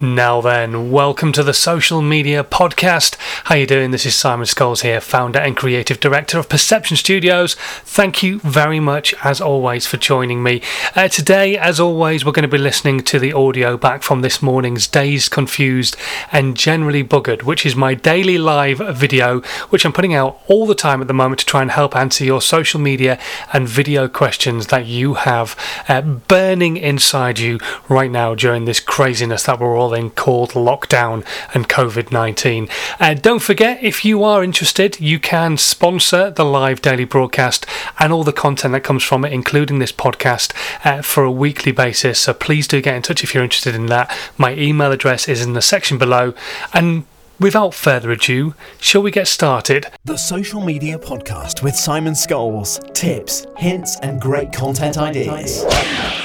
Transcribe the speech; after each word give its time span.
Now 0.00 0.40
then, 0.40 0.92
welcome 0.92 1.32
to 1.32 1.42
the 1.42 1.52
Social 1.52 2.00
Media 2.00 2.44
Podcast. 2.44 3.16
How 3.46 3.56
you 3.56 3.66
doing? 3.66 3.90
This 3.90 4.06
is 4.06 4.14
Simon 4.14 4.46
Scholes 4.46 4.82
here, 4.82 5.00
founder 5.00 5.40
and 5.40 5.56
creative 5.56 5.98
director 5.98 6.38
of 6.38 6.48
Perception 6.48 6.96
Studios. 6.96 7.56
Thank 7.82 8.22
you 8.22 8.38
very 8.38 8.78
much, 8.78 9.12
as 9.24 9.40
always, 9.40 9.88
for 9.88 9.96
joining 9.96 10.40
me. 10.40 10.62
Uh, 10.94 11.08
today, 11.08 11.58
as 11.58 11.80
always, 11.80 12.24
we're 12.24 12.30
going 12.30 12.44
to 12.44 12.48
be 12.48 12.58
listening 12.58 13.00
to 13.00 13.18
the 13.18 13.32
audio 13.32 13.76
back 13.76 14.04
from 14.04 14.20
this 14.20 14.40
morning's 14.40 14.86
Dazed, 14.86 15.32
Confused 15.32 15.96
and 16.30 16.56
Generally 16.56 17.02
Buggered, 17.02 17.42
which 17.42 17.66
is 17.66 17.74
my 17.74 17.94
daily 17.94 18.38
live 18.38 18.78
video, 18.96 19.40
which 19.70 19.84
I'm 19.84 19.92
putting 19.92 20.14
out 20.14 20.40
all 20.46 20.64
the 20.64 20.76
time 20.76 21.00
at 21.00 21.08
the 21.08 21.12
moment 21.12 21.40
to 21.40 21.46
try 21.46 21.60
and 21.60 21.72
help 21.72 21.96
answer 21.96 22.22
your 22.22 22.40
social 22.40 22.78
media 22.78 23.18
and 23.52 23.68
video 23.68 24.06
questions 24.06 24.68
that 24.68 24.86
you 24.86 25.14
have 25.14 25.56
uh, 25.88 26.02
burning 26.02 26.76
inside 26.76 27.40
you 27.40 27.58
right 27.88 28.12
now 28.12 28.36
during 28.36 28.64
this 28.64 28.78
craziness 28.78 29.42
that 29.42 29.58
we're 29.58 29.76
all 29.76 29.87
called 30.10 30.50
lockdown 30.50 31.24
and 31.54 31.68
COVID 31.68 32.12
19. 32.12 32.68
Uh, 33.00 33.14
don't 33.14 33.42
forget, 33.42 33.82
if 33.82 34.04
you 34.04 34.22
are 34.22 34.44
interested, 34.44 35.00
you 35.00 35.18
can 35.18 35.56
sponsor 35.56 36.30
the 36.30 36.44
live 36.44 36.82
daily 36.82 37.04
broadcast 37.04 37.66
and 37.98 38.12
all 38.12 38.24
the 38.24 38.32
content 38.32 38.72
that 38.72 38.84
comes 38.84 39.02
from 39.02 39.24
it, 39.24 39.32
including 39.32 39.78
this 39.78 39.92
podcast, 39.92 40.52
uh, 40.84 41.02
for 41.02 41.24
a 41.24 41.30
weekly 41.30 41.72
basis. 41.72 42.20
So 42.20 42.34
please 42.34 42.68
do 42.68 42.82
get 42.82 42.96
in 42.96 43.02
touch 43.02 43.24
if 43.24 43.34
you're 43.34 43.44
interested 43.44 43.74
in 43.74 43.86
that. 43.86 44.14
My 44.36 44.54
email 44.54 44.92
address 44.92 45.28
is 45.28 45.42
in 45.42 45.54
the 45.54 45.62
section 45.62 45.98
below. 45.98 46.34
And 46.72 47.04
Without 47.40 47.72
further 47.72 48.10
ado, 48.10 48.54
shall 48.80 49.00
we 49.00 49.12
get 49.12 49.28
started? 49.28 49.86
The 50.04 50.16
Social 50.16 50.60
Media 50.60 50.98
Podcast 50.98 51.62
with 51.62 51.76
Simon 51.76 52.14
Scholes. 52.14 52.82
Tips, 52.94 53.46
hints, 53.56 53.96
and 54.00 54.20
great 54.20 54.52
content 54.52 54.98
ideas. 54.98 55.64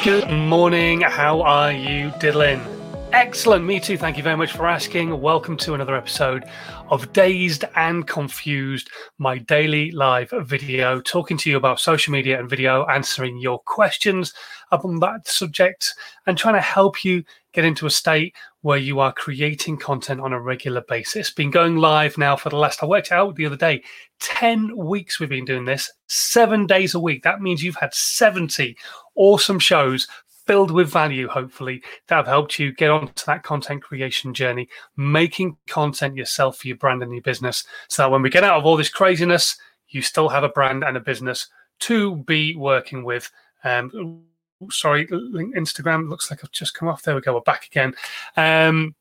Good 0.04 0.28
morning. 0.32 1.02
How 1.02 1.44
are 1.44 1.72
you, 1.72 2.10
Dylan? 2.18 2.73
Excellent. 3.14 3.64
Me 3.64 3.80
too. 3.80 3.96
Thank 3.96 4.18
you 4.18 4.24
very 4.24 4.36
much 4.36 4.54
for 4.54 4.66
asking. 4.66 5.22
Welcome 5.22 5.56
to 5.58 5.76
another 5.76 5.96
episode 5.96 6.46
of 6.90 7.14
Dazed 7.14 7.64
and 7.76 8.08
Confused, 8.08 8.90
my 9.20 9.38
daily 9.38 9.92
live 9.92 10.34
video, 10.46 11.00
talking 11.00 11.38
to 11.38 11.50
you 11.52 11.56
about 11.56 11.80
social 11.80 12.12
media 12.12 12.40
and 12.40 12.50
video, 12.50 12.88
answering 12.88 13.38
your 13.38 13.60
questions 13.60 14.34
upon 14.72 15.00
that 15.02 15.28
subject, 15.28 15.94
and 16.26 16.40
trying 16.40 16.56
to 16.56 16.62
help 16.62 17.06
you 17.06 17.24
get 17.54 17.66
into 17.66 17.86
a 17.86 17.92
state 17.92 18.36
where 18.62 18.80
you 18.80 19.00
are 19.00 19.14
creating 19.14 19.78
content 19.78 20.20
on 20.20 20.34
a 20.34 20.42
regular 20.42 20.82
basis. 20.90 21.30
Been 21.30 21.52
going 21.52 21.78
live 21.78 22.18
now 22.18 22.36
for 22.36 22.50
the 22.50 22.58
last, 22.58 22.82
I 22.82 22.88
worked 22.88 23.12
out 23.12 23.36
the 23.36 23.46
other 23.46 23.56
day, 23.56 23.84
10 24.22 24.76
weeks 24.76 25.20
we've 25.20 25.30
been 25.30 25.46
doing 25.46 25.66
this, 25.66 25.92
seven 26.08 26.66
days 26.66 26.96
a 26.96 27.00
week. 27.00 27.22
That 27.22 27.42
means 27.42 27.62
you've 27.62 27.76
had 27.76 27.94
70 27.94 28.76
awesome 29.16 29.60
shows 29.60 30.08
filled 30.46 30.72
with 30.72 30.90
value, 30.90 31.28
hopefully, 31.28 31.82
that 32.08 32.16
have 32.16 32.28
helped 32.28 32.60
you 32.60 32.74
get 32.74 32.90
onto 32.90 33.26
that 33.26 33.44
content 33.44 33.84
creation 33.84 34.34
journey, 34.34 34.68
making 34.98 35.58
content 35.68 36.16
yourself 36.16 36.58
for 36.58 36.68
your 36.68 36.78
brand 36.78 37.04
and 37.04 37.14
your 37.14 37.22
business. 37.22 37.66
So 37.88 38.04
that 38.04 38.12
when 38.12 38.22
we 38.22 38.30
get 38.30 38.44
out 38.44 38.58
of 38.58 38.66
all 38.66 38.78
this 38.78 38.90
craziness, 38.90 39.58
you 39.90 40.02
still 40.02 40.30
have 40.30 40.44
a 40.44 40.50
brand 40.50 40.84
and 40.84 40.98
a 40.98 41.02
business 41.02 41.48
to 41.82 42.18
be 42.18 42.56
working 42.56 43.04
with. 43.04 43.32
Um, 43.64 44.24
sorry, 44.70 45.08
Instagram 45.08 46.10
looks 46.10 46.30
like 46.30 46.44
I've 46.44 46.52
just 46.52 46.74
come 46.74 46.88
off. 46.88 47.04
There 47.04 47.16
we 47.16 47.22
go. 47.22 47.34
We're 47.34 47.42
back 47.42 47.66
again. 47.68 47.96
Um, 48.38 48.96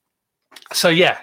so, 0.73 0.89
yeah, 0.89 1.19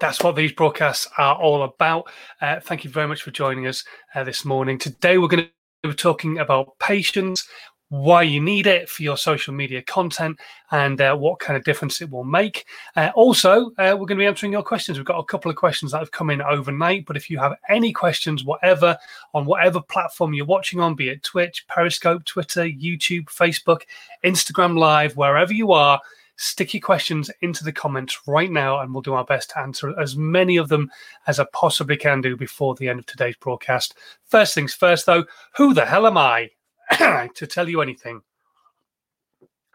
that's 0.00 0.22
what 0.22 0.36
these 0.36 0.52
broadcasts 0.52 1.08
are 1.18 1.36
all 1.36 1.62
about. 1.62 2.10
Uh, 2.40 2.60
thank 2.60 2.84
you 2.84 2.90
very 2.90 3.06
much 3.06 3.22
for 3.22 3.30
joining 3.30 3.66
us 3.66 3.84
uh, 4.14 4.24
this 4.24 4.44
morning. 4.44 4.78
Today, 4.78 5.18
we're 5.18 5.28
going 5.28 5.44
to 5.44 5.88
be 5.88 5.94
talking 5.94 6.38
about 6.38 6.78
patience 6.78 7.46
why 7.92 8.22
you 8.22 8.40
need 8.40 8.66
it 8.66 8.88
for 8.88 9.02
your 9.02 9.18
social 9.18 9.52
media 9.52 9.82
content 9.82 10.40
and 10.70 10.98
uh, 11.02 11.14
what 11.14 11.38
kind 11.38 11.58
of 11.58 11.64
difference 11.64 12.00
it 12.00 12.08
will 12.08 12.24
make. 12.24 12.64
Uh, 12.96 13.10
also, 13.14 13.66
uh, 13.76 13.92
we're 13.92 14.06
going 14.06 14.16
to 14.16 14.22
be 14.22 14.26
answering 14.26 14.50
your 14.50 14.62
questions. 14.62 14.96
We've 14.96 15.04
got 15.04 15.18
a 15.18 15.24
couple 15.24 15.50
of 15.50 15.58
questions 15.58 15.92
that 15.92 15.98
have 15.98 16.10
come 16.10 16.30
in 16.30 16.40
overnight, 16.40 17.04
but 17.04 17.18
if 17.18 17.28
you 17.28 17.38
have 17.38 17.54
any 17.68 17.92
questions, 17.92 18.44
whatever, 18.44 18.96
on 19.34 19.44
whatever 19.44 19.78
platform 19.78 20.32
you're 20.32 20.46
watching 20.46 20.80
on, 20.80 20.94
be 20.94 21.10
it 21.10 21.22
Twitch, 21.22 21.66
Periscope, 21.68 22.24
Twitter, 22.24 22.62
YouTube, 22.62 23.26
Facebook, 23.26 23.82
Instagram 24.24 24.78
Live, 24.78 25.14
wherever 25.18 25.52
you 25.52 25.72
are, 25.72 26.00
stick 26.36 26.72
your 26.72 26.80
questions 26.80 27.30
into 27.42 27.62
the 27.62 27.72
comments 27.72 28.26
right 28.26 28.50
now 28.50 28.80
and 28.80 28.94
we'll 28.94 29.02
do 29.02 29.12
our 29.12 29.26
best 29.26 29.50
to 29.50 29.58
answer 29.58 30.00
as 30.00 30.16
many 30.16 30.56
of 30.56 30.70
them 30.70 30.90
as 31.26 31.38
I 31.38 31.44
possibly 31.52 31.98
can 31.98 32.22
do 32.22 32.38
before 32.38 32.74
the 32.74 32.88
end 32.88 33.00
of 33.00 33.06
today's 33.06 33.36
broadcast. 33.36 33.98
First 34.24 34.54
things 34.54 34.72
first, 34.72 35.04
though, 35.04 35.26
who 35.56 35.74
the 35.74 35.84
hell 35.84 36.06
am 36.06 36.16
I? 36.16 36.48
to 37.34 37.46
tell 37.46 37.68
you 37.68 37.80
anything? 37.80 38.22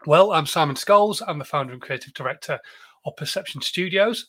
Well, 0.06 0.32
I'm 0.32 0.46
Simon 0.46 0.76
Scholes. 0.76 1.22
I'm 1.26 1.38
the 1.38 1.44
founder 1.44 1.72
and 1.72 1.82
creative 1.82 2.14
director 2.14 2.58
of 3.04 3.16
Perception 3.16 3.60
Studios. 3.60 4.28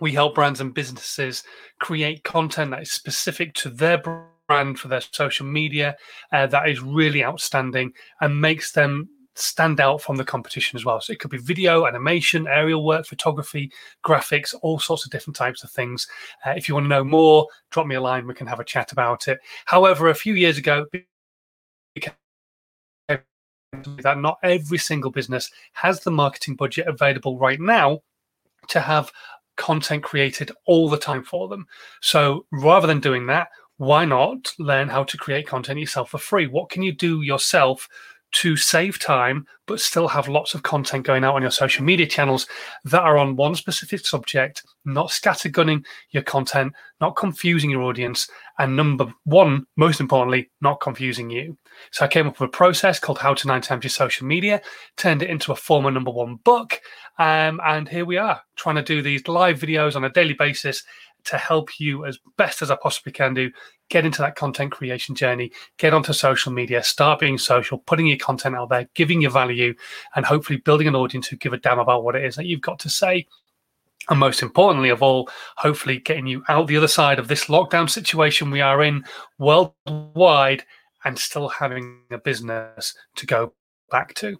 We 0.00 0.12
help 0.12 0.34
brands 0.34 0.60
and 0.60 0.74
businesses 0.74 1.44
create 1.80 2.24
content 2.24 2.70
that 2.72 2.82
is 2.82 2.92
specific 2.92 3.54
to 3.54 3.70
their 3.70 4.02
brand 4.46 4.78
for 4.78 4.88
their 4.88 5.00
social 5.00 5.46
media 5.46 5.96
uh, 6.32 6.46
that 6.48 6.68
is 6.68 6.80
really 6.80 7.24
outstanding 7.24 7.92
and 8.20 8.40
makes 8.40 8.72
them 8.72 9.08
stand 9.34 9.80
out 9.80 10.00
from 10.02 10.16
the 10.16 10.24
competition 10.24 10.76
as 10.76 10.84
well. 10.84 11.00
So 11.00 11.12
it 11.12 11.20
could 11.20 11.30
be 11.30 11.38
video, 11.38 11.86
animation, 11.86 12.48
aerial 12.48 12.84
work, 12.84 13.06
photography, 13.06 13.70
graphics, 14.04 14.54
all 14.62 14.78
sorts 14.80 15.04
of 15.04 15.12
different 15.12 15.36
types 15.36 15.62
of 15.62 15.70
things. 15.70 16.08
Uh, 16.44 16.50
if 16.50 16.68
you 16.68 16.74
want 16.74 16.84
to 16.84 16.88
know 16.88 17.04
more, 17.04 17.46
drop 17.70 17.86
me 17.86 17.94
a 17.94 18.00
line. 18.00 18.26
We 18.26 18.34
can 18.34 18.48
have 18.48 18.60
a 18.60 18.64
chat 18.64 18.90
about 18.90 19.28
it. 19.28 19.38
However, 19.64 20.08
a 20.08 20.14
few 20.14 20.34
years 20.34 20.58
ago, 20.58 20.86
that 23.08 24.18
not 24.18 24.38
every 24.42 24.78
single 24.78 25.10
business 25.10 25.50
has 25.72 26.00
the 26.00 26.10
marketing 26.10 26.56
budget 26.56 26.86
available 26.86 27.38
right 27.38 27.60
now 27.60 28.00
to 28.68 28.80
have 28.80 29.10
content 29.56 30.02
created 30.02 30.52
all 30.66 30.88
the 30.88 30.98
time 30.98 31.22
for 31.22 31.48
them. 31.48 31.66
So 32.00 32.46
rather 32.52 32.86
than 32.86 33.00
doing 33.00 33.26
that, 33.26 33.48
why 33.76 34.04
not 34.04 34.52
learn 34.58 34.88
how 34.88 35.04
to 35.04 35.16
create 35.16 35.46
content 35.46 35.78
yourself 35.78 36.10
for 36.10 36.18
free? 36.18 36.46
What 36.46 36.70
can 36.70 36.82
you 36.82 36.92
do 36.92 37.22
yourself 37.22 37.88
to 38.32 38.56
save 38.56 38.98
time 38.98 39.46
but 39.66 39.80
still 39.80 40.08
have 40.08 40.28
lots 40.28 40.54
of 40.54 40.62
content 40.62 41.04
going 41.04 41.24
out 41.24 41.34
on 41.34 41.42
your 41.42 41.50
social 41.50 41.84
media 41.84 42.06
channels 42.06 42.46
that 42.84 43.02
are 43.02 43.18
on 43.18 43.36
one 43.36 43.54
specific 43.54 44.04
subject, 44.06 44.62
not 44.86 45.08
scattergunning 45.08 45.84
your 46.10 46.22
content, 46.22 46.72
not 47.00 47.16
confusing 47.16 47.70
your 47.70 47.82
audience, 47.82 48.28
and 48.58 48.74
number 48.74 49.12
one, 49.24 49.66
most 49.76 50.00
importantly, 50.00 50.50
not 50.62 50.80
confusing 50.80 51.28
you. 51.28 51.56
So 51.92 52.04
I 52.04 52.08
came 52.08 52.26
up 52.26 52.40
with 52.40 52.48
a 52.48 52.50
process 52.50 52.98
called 52.98 53.18
How 53.18 53.34
to 53.34 53.46
Nine 53.46 53.60
Times 53.60 53.84
Your 53.84 53.90
Social 53.90 54.26
Media, 54.26 54.62
turned 54.96 55.22
it 55.22 55.30
into 55.30 55.52
a 55.52 55.56
former 55.56 55.90
number 55.90 56.10
one 56.10 56.36
book, 56.36 56.80
um, 57.18 57.60
and 57.64 57.88
here 57.88 58.06
we 58.06 58.16
are 58.16 58.40
trying 58.56 58.76
to 58.76 58.82
do 58.82 59.02
these 59.02 59.28
live 59.28 59.58
videos 59.60 59.96
on 59.96 60.04
a 60.04 60.10
daily 60.10 60.34
basis 60.34 60.82
to 61.28 61.38
help 61.38 61.78
you 61.78 62.04
as 62.04 62.18
best 62.36 62.62
as 62.62 62.70
I 62.70 62.76
possibly 62.76 63.12
can 63.12 63.34
do 63.34 63.50
get 63.90 64.04
into 64.04 64.20
that 64.22 64.36
content 64.36 64.72
creation 64.72 65.14
journey, 65.14 65.50
get 65.78 65.94
onto 65.94 66.12
social 66.12 66.52
media, 66.52 66.82
start 66.82 67.20
being 67.20 67.38
social, 67.38 67.78
putting 67.78 68.06
your 68.06 68.18
content 68.18 68.54
out 68.54 68.68
there, 68.68 68.88
giving 68.94 69.20
your 69.20 69.30
value, 69.30 69.74
and 70.14 70.26
hopefully 70.26 70.58
building 70.58 70.86
an 70.86 70.94
audience 70.94 71.26
who 71.26 71.36
give 71.36 71.52
a 71.52 71.58
damn 71.58 71.78
about 71.78 72.04
what 72.04 72.14
it 72.14 72.24
is 72.24 72.36
that 72.36 72.46
you've 72.46 72.60
got 72.60 72.78
to 72.80 72.90
say. 72.90 73.26
And 74.10 74.18
most 74.18 74.42
importantly 74.42 74.88
of 74.88 75.02
all, 75.02 75.28
hopefully 75.56 75.98
getting 75.98 76.26
you 76.26 76.42
out 76.48 76.66
the 76.66 76.76
other 76.76 76.88
side 76.88 77.18
of 77.18 77.28
this 77.28 77.46
lockdown 77.46 77.88
situation 77.90 78.50
we 78.50 78.60
are 78.60 78.82
in 78.82 79.04
worldwide 79.38 80.64
and 81.04 81.18
still 81.18 81.48
having 81.48 82.02
a 82.10 82.18
business 82.18 82.94
to 83.16 83.26
go 83.26 83.52
back 83.90 84.14
to. 84.14 84.38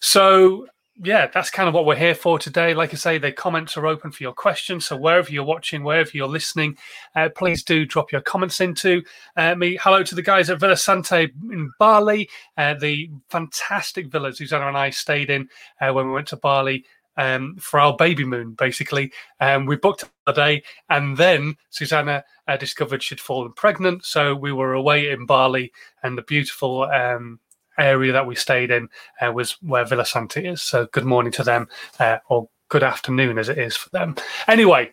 So 0.00 0.66
yeah, 1.04 1.26
that's 1.26 1.50
kind 1.50 1.68
of 1.68 1.74
what 1.74 1.84
we're 1.84 1.96
here 1.96 2.14
for 2.14 2.38
today. 2.38 2.74
Like 2.74 2.92
I 2.94 2.96
say, 2.96 3.18
the 3.18 3.32
comments 3.32 3.76
are 3.76 3.86
open 3.86 4.12
for 4.12 4.22
your 4.22 4.32
questions. 4.32 4.86
So 4.86 4.96
wherever 4.96 5.32
you're 5.32 5.42
watching, 5.42 5.82
wherever 5.82 6.10
you're 6.14 6.28
listening, 6.28 6.78
uh, 7.16 7.28
please 7.34 7.64
do 7.64 7.84
drop 7.84 8.12
your 8.12 8.20
comments 8.20 8.60
into 8.60 9.02
uh, 9.36 9.56
me. 9.56 9.76
Hello 9.80 10.04
to 10.04 10.14
the 10.14 10.22
guys 10.22 10.48
at 10.48 10.60
Villa 10.60 10.76
Sante 10.76 11.32
in 11.50 11.72
Bali, 11.80 12.28
uh, 12.56 12.74
the 12.74 13.10
fantastic 13.30 14.12
villa 14.12 14.32
Susanna 14.32 14.68
and 14.68 14.76
I 14.76 14.90
stayed 14.90 15.28
in 15.28 15.48
uh, 15.80 15.92
when 15.92 16.06
we 16.06 16.12
went 16.12 16.28
to 16.28 16.36
Bali 16.36 16.84
um, 17.16 17.56
for 17.58 17.80
our 17.80 17.96
baby 17.96 18.24
moon, 18.24 18.52
basically. 18.52 19.12
Um, 19.40 19.66
we 19.66 19.76
booked 19.76 20.04
a 20.28 20.32
day, 20.32 20.62
and 20.88 21.16
then 21.16 21.56
Susanna 21.70 22.22
uh, 22.46 22.56
discovered 22.56 23.02
she'd 23.02 23.20
fallen 23.20 23.52
pregnant. 23.54 24.04
So 24.04 24.36
we 24.36 24.52
were 24.52 24.74
away 24.74 25.10
in 25.10 25.26
Bali, 25.26 25.72
and 26.04 26.16
the 26.16 26.22
beautiful 26.22 26.84
um, 26.84 27.40
area 27.78 28.12
that 28.12 28.26
we 28.26 28.34
stayed 28.34 28.70
in 28.70 28.88
uh, 29.20 29.32
was 29.32 29.52
where 29.62 29.84
Villa 29.84 30.04
Sante 30.04 30.46
is. 30.46 30.62
So 30.62 30.86
good 30.86 31.04
morning 31.04 31.32
to 31.32 31.44
them, 31.44 31.68
uh, 31.98 32.18
or 32.28 32.48
good 32.68 32.82
afternoon 32.82 33.38
as 33.38 33.48
it 33.48 33.58
is 33.58 33.76
for 33.76 33.90
them. 33.90 34.16
Anyway, 34.48 34.92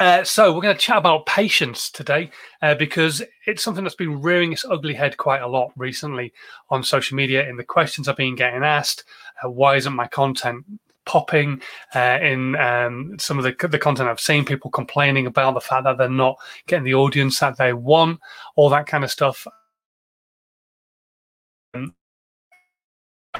uh, 0.00 0.22
so 0.22 0.52
we're 0.52 0.62
going 0.62 0.74
to 0.74 0.80
chat 0.80 0.96
about 0.96 1.26
patience 1.26 1.90
today 1.90 2.30
uh, 2.62 2.74
because 2.74 3.22
it's 3.46 3.62
something 3.62 3.82
that's 3.82 3.96
been 3.96 4.20
rearing 4.22 4.52
its 4.52 4.64
ugly 4.64 4.94
head 4.94 5.16
quite 5.16 5.42
a 5.42 5.48
lot 5.48 5.72
recently 5.76 6.32
on 6.70 6.82
social 6.82 7.16
media. 7.16 7.48
In 7.48 7.56
the 7.56 7.64
questions 7.64 8.06
I've 8.06 8.16
been 8.16 8.36
getting 8.36 8.62
asked, 8.62 9.04
uh, 9.42 9.50
why 9.50 9.76
isn't 9.76 9.92
my 9.92 10.06
content 10.06 10.64
popping 11.04 11.60
uh, 11.94 12.18
in 12.20 12.54
um, 12.56 13.16
some 13.18 13.38
of 13.38 13.44
the, 13.44 13.68
the 13.68 13.78
content 13.78 14.08
I've 14.08 14.20
seen, 14.20 14.44
people 14.44 14.70
complaining 14.70 15.26
about 15.26 15.54
the 15.54 15.60
fact 15.60 15.84
that 15.84 15.98
they're 15.98 16.08
not 16.08 16.36
getting 16.66 16.84
the 16.84 16.94
audience 16.94 17.40
that 17.40 17.56
they 17.56 17.72
want, 17.72 18.20
all 18.54 18.68
that 18.70 18.86
kind 18.86 19.02
of 19.02 19.10
stuff. 19.10 19.46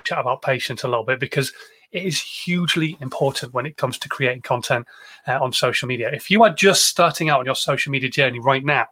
Chat 0.05 0.19
about 0.19 0.43
patience 0.43 0.85
a 0.85 0.89
little 0.89 1.05
bit 1.05 1.21
because 1.21 1.53
It 1.91 2.05
is 2.05 2.21
hugely 2.21 2.99
important 3.01 3.55
when 3.55 3.65
it 3.65 3.77
comes 3.77 3.99
to 3.99 4.09
creating 4.09 4.43
content 4.43 4.87
uh, 5.27 5.43
on 5.43 5.53
social 5.53 5.89
media. 5.89 6.11
If 6.13 6.31
you 6.31 6.43
are 6.45 6.53
just 6.53 6.85
starting 6.85 7.31
out 7.31 7.41
on 7.41 7.47
your 7.47 7.55
social 7.55 7.91
media 7.91 8.11
journey 8.11 8.41
right 8.41 8.65
now, 8.65 8.89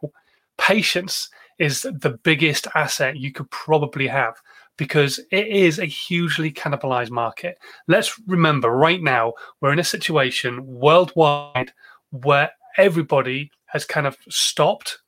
patience 0.57 1.29
is 1.59 1.81
the 1.81 2.19
biggest 2.23 2.67
asset 2.75 3.17
you 3.17 3.31
could 3.31 3.49
probably 3.51 4.07
have 4.07 4.35
because 4.77 5.19
it 5.31 5.47
is 5.47 5.79
a 5.79 5.85
hugely 5.85 6.51
cannibalized 6.51 7.11
market. 7.11 7.57
Let's 7.87 8.19
remember 8.27 8.69
right 8.69 9.01
now, 9.01 9.33
we're 9.61 9.73
in 9.73 9.79
a 9.79 9.83
situation 9.83 10.65
worldwide 10.65 11.71
where 12.11 12.51
everybody 12.77 13.51
has 13.67 13.85
kind 13.85 14.07
of 14.07 14.17
stopped, 14.29 14.99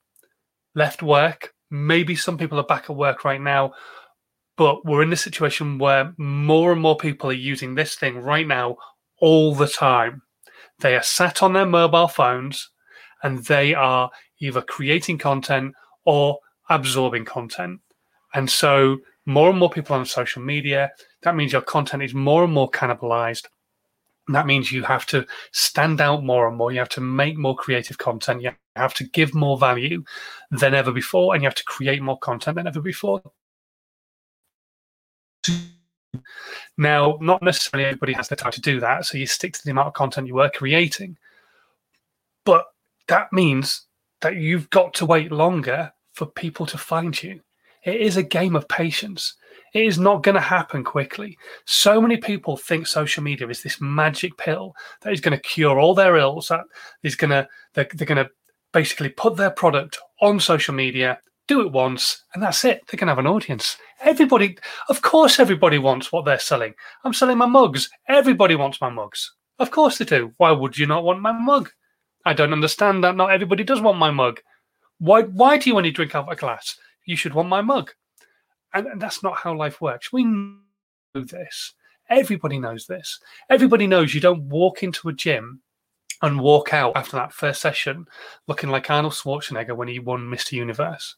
left 0.74 1.02
work. 1.02 1.54
Maybe 1.70 2.16
some 2.16 2.36
people 2.36 2.58
are 2.58 2.64
back 2.64 2.90
at 2.90 2.96
work 2.96 3.24
right 3.24 3.40
now, 3.40 3.72
but 4.60 4.84
we're 4.84 5.02
in 5.02 5.10
a 5.10 5.16
situation 5.16 5.78
where 5.78 6.12
more 6.18 6.70
and 6.70 6.82
more 6.82 6.94
people 6.94 7.30
are 7.30 7.32
using 7.32 7.74
this 7.74 7.94
thing 7.94 8.18
right 8.18 8.46
now 8.46 8.76
all 9.18 9.54
the 9.54 9.66
time. 9.66 10.20
They 10.80 10.94
are 10.96 11.02
sat 11.02 11.42
on 11.42 11.54
their 11.54 11.64
mobile 11.64 12.08
phones 12.08 12.68
and 13.22 13.38
they 13.46 13.72
are 13.72 14.10
either 14.38 14.60
creating 14.60 15.16
content 15.16 15.74
or 16.04 16.40
absorbing 16.68 17.24
content. 17.24 17.80
And 18.34 18.50
so, 18.50 18.98
more 19.24 19.48
and 19.48 19.58
more 19.58 19.70
people 19.70 19.96
on 19.96 20.04
social 20.04 20.42
media, 20.42 20.90
that 21.22 21.36
means 21.36 21.52
your 21.52 21.62
content 21.62 22.02
is 22.02 22.12
more 22.12 22.44
and 22.44 22.52
more 22.52 22.70
cannibalized. 22.70 23.46
And 24.26 24.36
that 24.36 24.46
means 24.46 24.70
you 24.70 24.82
have 24.82 25.06
to 25.06 25.24
stand 25.52 26.02
out 26.02 26.22
more 26.22 26.46
and 26.46 26.58
more. 26.58 26.70
You 26.70 26.80
have 26.80 26.90
to 26.90 27.00
make 27.00 27.38
more 27.38 27.56
creative 27.56 27.96
content. 27.96 28.42
You 28.42 28.50
have 28.76 28.92
to 28.94 29.04
give 29.04 29.34
more 29.34 29.56
value 29.56 30.04
than 30.50 30.74
ever 30.74 30.92
before. 30.92 31.32
And 31.32 31.42
you 31.42 31.46
have 31.46 31.54
to 31.54 31.64
create 31.64 32.02
more 32.02 32.18
content 32.18 32.56
than 32.56 32.66
ever 32.66 32.82
before. 32.82 33.22
Now, 36.76 37.18
not 37.20 37.42
necessarily 37.42 37.86
everybody 37.86 38.14
has 38.14 38.28
the 38.28 38.36
time 38.36 38.52
to 38.52 38.60
do 38.60 38.80
that. 38.80 39.04
So 39.04 39.18
you 39.18 39.26
stick 39.26 39.52
to 39.52 39.64
the 39.64 39.70
amount 39.70 39.88
of 39.88 39.94
content 39.94 40.26
you 40.26 40.34
were 40.34 40.50
creating. 40.50 41.18
But 42.44 42.64
that 43.08 43.32
means 43.32 43.82
that 44.22 44.36
you've 44.36 44.70
got 44.70 44.94
to 44.94 45.06
wait 45.06 45.30
longer 45.30 45.92
for 46.12 46.26
people 46.26 46.66
to 46.66 46.78
find 46.78 47.22
you. 47.22 47.40
It 47.84 48.00
is 48.00 48.16
a 48.16 48.22
game 48.22 48.56
of 48.56 48.68
patience. 48.68 49.34
It 49.72 49.84
is 49.84 49.98
not 49.98 50.22
going 50.22 50.34
to 50.34 50.40
happen 50.40 50.84
quickly. 50.84 51.38
So 51.64 52.00
many 52.00 52.16
people 52.16 52.56
think 52.56 52.86
social 52.86 53.22
media 53.22 53.48
is 53.48 53.62
this 53.62 53.80
magic 53.80 54.36
pill 54.36 54.74
that 55.02 55.12
is 55.12 55.20
going 55.20 55.36
to 55.36 55.42
cure 55.42 55.78
all 55.78 55.94
their 55.94 56.16
ills. 56.16 56.48
That 56.48 56.64
is 57.02 57.14
going 57.14 57.30
to 57.30 57.48
they're, 57.74 57.88
they're 57.94 58.06
going 58.06 58.24
to 58.24 58.30
basically 58.72 59.10
put 59.10 59.36
their 59.36 59.50
product 59.50 59.98
on 60.20 60.40
social 60.40 60.74
media, 60.74 61.18
do 61.50 61.60
it 61.60 61.72
once, 61.72 62.22
and 62.32 62.42
that's 62.42 62.64
it. 62.64 62.86
They 62.86 62.96
can 62.96 63.08
have 63.08 63.18
an 63.18 63.26
audience. 63.26 63.76
Everybody, 64.00 64.56
of 64.88 65.02
course, 65.02 65.40
everybody 65.40 65.78
wants 65.78 66.12
what 66.12 66.24
they're 66.24 66.38
selling. 66.38 66.74
I'm 67.02 67.12
selling 67.12 67.38
my 67.38 67.46
mugs. 67.46 67.90
Everybody 68.08 68.54
wants 68.54 68.80
my 68.80 68.88
mugs. 68.88 69.34
Of 69.58 69.72
course 69.72 69.98
they 69.98 70.04
do. 70.04 70.32
Why 70.36 70.52
would 70.52 70.78
you 70.78 70.86
not 70.86 71.02
want 71.02 71.20
my 71.20 71.32
mug? 71.32 71.70
I 72.24 72.34
don't 72.34 72.52
understand 72.52 73.02
that. 73.02 73.16
Not 73.16 73.32
everybody 73.32 73.64
does 73.64 73.80
want 73.80 73.98
my 73.98 74.12
mug. 74.12 74.38
Why? 74.98 75.22
Why 75.22 75.58
do 75.58 75.68
you 75.68 75.76
only 75.76 75.90
drink 75.90 76.14
out 76.14 76.28
of 76.28 76.32
a 76.32 76.36
glass? 76.36 76.78
You 77.04 77.16
should 77.16 77.34
want 77.34 77.48
my 77.48 77.62
mug. 77.62 77.90
And, 78.72 78.86
and 78.86 79.02
that's 79.02 79.24
not 79.24 79.36
how 79.36 79.52
life 79.52 79.80
works. 79.80 80.12
We 80.12 80.22
know 80.22 80.54
this. 81.14 81.74
Everybody 82.08 82.60
knows 82.60 82.86
this. 82.86 83.18
Everybody 83.48 83.88
knows 83.88 84.14
you 84.14 84.20
don't 84.20 84.48
walk 84.48 84.84
into 84.84 85.08
a 85.08 85.12
gym 85.12 85.62
and 86.22 86.40
walk 86.40 86.72
out 86.72 86.92
after 86.94 87.16
that 87.16 87.32
first 87.32 87.60
session 87.60 88.06
looking 88.46 88.70
like 88.70 88.88
Arnold 88.88 89.14
Schwarzenegger 89.14 89.76
when 89.76 89.88
he 89.88 89.98
won 89.98 90.30
Mr. 90.30 90.52
Universe. 90.52 91.16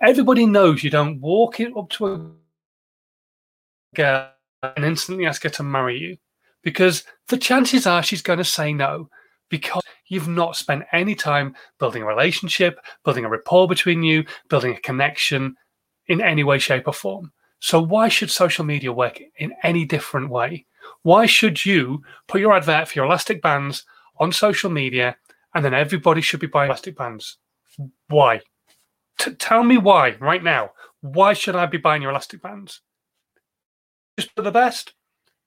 Everybody 0.00 0.46
knows 0.46 0.82
you 0.82 0.90
don't 0.90 1.20
walk 1.20 1.60
it 1.60 1.76
up 1.76 1.90
to 1.90 2.06
a 2.06 2.30
girl 3.94 4.30
and 4.62 4.84
instantly 4.84 5.26
ask 5.26 5.42
her 5.42 5.48
to 5.50 5.62
marry 5.62 5.98
you 5.98 6.16
because 6.62 7.04
the 7.28 7.36
chances 7.36 7.86
are 7.86 8.02
she's 8.02 8.22
going 8.22 8.38
to 8.38 8.44
say 8.44 8.72
no 8.72 9.08
because 9.48 9.82
you've 10.06 10.28
not 10.28 10.56
spent 10.56 10.84
any 10.92 11.14
time 11.14 11.54
building 11.78 12.02
a 12.02 12.06
relationship, 12.06 12.78
building 13.04 13.24
a 13.24 13.28
rapport 13.28 13.68
between 13.68 14.02
you, 14.02 14.24
building 14.48 14.74
a 14.74 14.80
connection 14.80 15.56
in 16.06 16.20
any 16.20 16.44
way, 16.44 16.58
shape, 16.58 16.86
or 16.86 16.92
form. 16.92 17.32
So, 17.60 17.80
why 17.80 18.08
should 18.08 18.30
social 18.30 18.64
media 18.64 18.92
work 18.92 19.20
in 19.36 19.52
any 19.62 19.84
different 19.84 20.30
way? 20.30 20.66
Why 21.02 21.26
should 21.26 21.64
you 21.64 22.02
put 22.26 22.40
your 22.40 22.54
advert 22.54 22.88
for 22.88 22.98
your 22.98 23.06
elastic 23.06 23.42
bands 23.42 23.84
on 24.18 24.32
social 24.32 24.70
media 24.70 25.16
and 25.54 25.64
then 25.64 25.74
everybody 25.74 26.20
should 26.20 26.40
be 26.40 26.46
buying 26.46 26.68
elastic 26.70 26.96
bands? 26.96 27.38
Why? 28.08 28.42
T- 29.18 29.34
tell 29.34 29.64
me 29.64 29.78
why 29.78 30.16
right 30.20 30.42
now. 30.42 30.70
Why 31.00 31.32
should 31.32 31.56
I 31.56 31.66
be 31.66 31.78
buying 31.78 32.02
your 32.02 32.10
elastic 32.10 32.42
bands? 32.42 32.80
Just 34.18 34.34
for 34.34 34.42
the 34.42 34.50
best? 34.50 34.94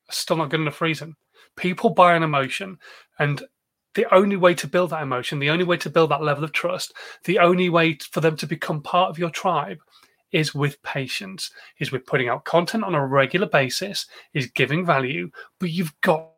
Still 0.10 0.38
not 0.38 0.50
good 0.50 0.62
enough 0.62 0.82
reason. 0.82 1.16
People 1.58 1.90
buy 1.90 2.16
an 2.16 2.24
emotion, 2.24 2.80
and 3.20 3.44
the 3.96 4.14
only 4.14 4.38
way 4.38 4.54
to 4.56 4.68
build 4.68 4.92
that 4.92 5.04
emotion, 5.04 5.40
the 5.40 5.50
only 5.50 5.66
way 5.66 5.78
to 5.78 5.90
build 5.90 6.12
that 6.12 6.24
level 6.24 6.44
of 6.44 6.54
trust, 6.54 6.94
the 7.26 7.40
only 7.40 7.70
way 7.70 7.98
for 8.12 8.22
them 8.22 8.38
to 8.38 8.48
become 8.48 8.82
part 8.82 9.10
of 9.10 9.20
your 9.20 9.30
tribe 9.30 9.80
is 10.32 10.56
with 10.56 10.82
patience, 10.84 11.52
is 11.80 11.92
with 11.92 12.06
putting 12.06 12.30
out 12.30 12.46
content 12.46 12.86
on 12.86 12.96
a 12.96 13.06
regular 13.06 13.48
basis, 13.48 14.08
is 14.34 14.48
giving 14.48 14.86
value, 14.86 15.30
but 15.60 15.72
you've 15.72 15.94
got 16.02 16.30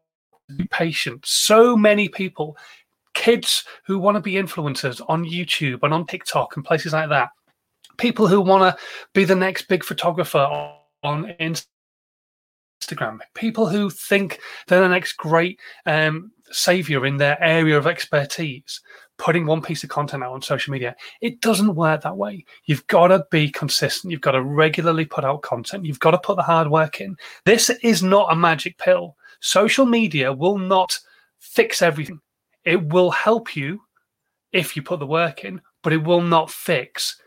to 0.50 0.56
be 0.56 0.65
patient. 0.65 1.24
So 1.25 1.77
many 1.77 2.09
people, 2.09 2.57
kids 3.23 3.63
who 3.85 3.97
want 3.97 4.15
to 4.15 4.21
be 4.21 4.33
influencers 4.33 5.01
on 5.07 5.23
YouTube 5.23 5.79
and 5.83 5.93
on 5.93 6.05
TikTok 6.05 6.57
and 6.57 6.65
places 6.65 6.91
like 6.91 7.07
that, 7.07 7.29
people 7.97 8.27
who 8.27 8.41
want 8.41 8.63
to 8.63 8.83
be 9.13 9.23
the 9.23 9.33
next 9.33 9.69
big 9.69 9.81
photographer 9.81 10.45
on 11.03 11.33
Instagram, 11.39 13.19
people 13.33 13.65
who 13.65 13.89
think 13.89 14.41
they're 14.67 14.81
the 14.81 14.89
next 14.89 15.13
great 15.13 15.57
um, 15.85 16.33
savior 16.51 17.05
in 17.05 17.15
their 17.15 17.41
area 17.41 17.77
of 17.77 17.87
expertise 17.87 18.81
putting 19.17 19.45
one 19.45 19.61
piece 19.61 19.85
of 19.85 19.89
content 19.89 20.21
out 20.21 20.33
on 20.33 20.41
social 20.41 20.73
media. 20.73 20.93
It 21.21 21.39
doesn't 21.39 21.75
work 21.75 22.01
that 22.01 22.17
way. 22.17 22.43
You've 22.65 22.85
got 22.87 23.07
to 23.07 23.25
be 23.31 23.49
consistent. 23.49 24.11
You've 24.11 24.19
got 24.19 24.31
to 24.31 24.43
regularly 24.43 25.05
put 25.05 25.23
out 25.23 25.43
content. 25.43 25.85
You've 25.85 25.99
got 25.99 26.11
to 26.11 26.17
put 26.17 26.35
the 26.35 26.43
hard 26.43 26.69
work 26.69 26.99
in. 26.99 27.15
This 27.45 27.69
is 27.69 28.03
not 28.03 28.33
a 28.33 28.35
magic 28.35 28.77
pill. 28.79 29.15
Social 29.39 29.85
media 29.85 30.33
will 30.33 30.57
not 30.57 30.99
fix 31.39 31.81
everything 31.81 32.19
it 32.65 32.89
will 32.89 33.12
help 33.12 33.56
you 33.56 33.81
if 34.51 34.75
you 34.75 34.81
put 34.81 35.00
the 35.00 35.06
work 35.06 35.44
in 35.44 35.62
but 35.81 35.94
it 35.94 36.04
will 36.04 36.21
not 36.21 36.50
fix 36.50 37.19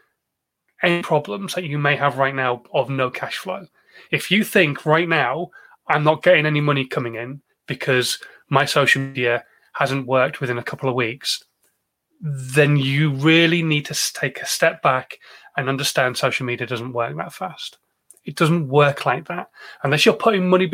any 0.83 1.03
problems 1.03 1.55
that 1.55 1.65
you 1.65 1.79
may 1.79 1.97
have 1.97 2.19
right 2.19 2.35
now 2.35 2.63
of 2.73 2.91
no 2.91 3.11
cash 3.11 3.39
flow 3.39 3.67
if 4.11 4.31
you 4.31 4.45
think 4.45 4.85
right 4.87 5.09
now 5.09 5.49
i'm 5.89 6.05
not 6.05 6.23
getting 6.23 6.47
any 6.47 6.61
money 6.61 6.85
coming 6.85 7.15
in 7.15 7.41
because 7.67 8.19
my 8.49 8.65
social 8.65 9.03
media 9.03 9.45
hasn't 9.73 10.07
worked 10.07 10.41
within 10.41 10.59
a 10.59 10.63
couple 10.63 10.89
of 10.89 10.95
weeks, 10.95 11.45
then 12.21 12.77
you 12.77 13.11
really 13.11 13.63
need 13.63 13.85
to 13.85 14.13
take 14.15 14.41
a 14.41 14.47
step 14.47 14.81
back 14.83 15.19
and 15.57 15.69
understand 15.69 16.17
social 16.17 16.47
media 16.47 16.67
doesn't 16.67 16.93
work 16.93 17.15
that 17.17 17.33
fast. 17.33 17.79
It 18.25 18.37
doesn't 18.37 18.69
work 18.69 19.05
like 19.07 19.29
that 19.29 19.51
unless 19.83 20.05
you're 20.05 20.15
putting 20.15 20.49
money 20.49 20.67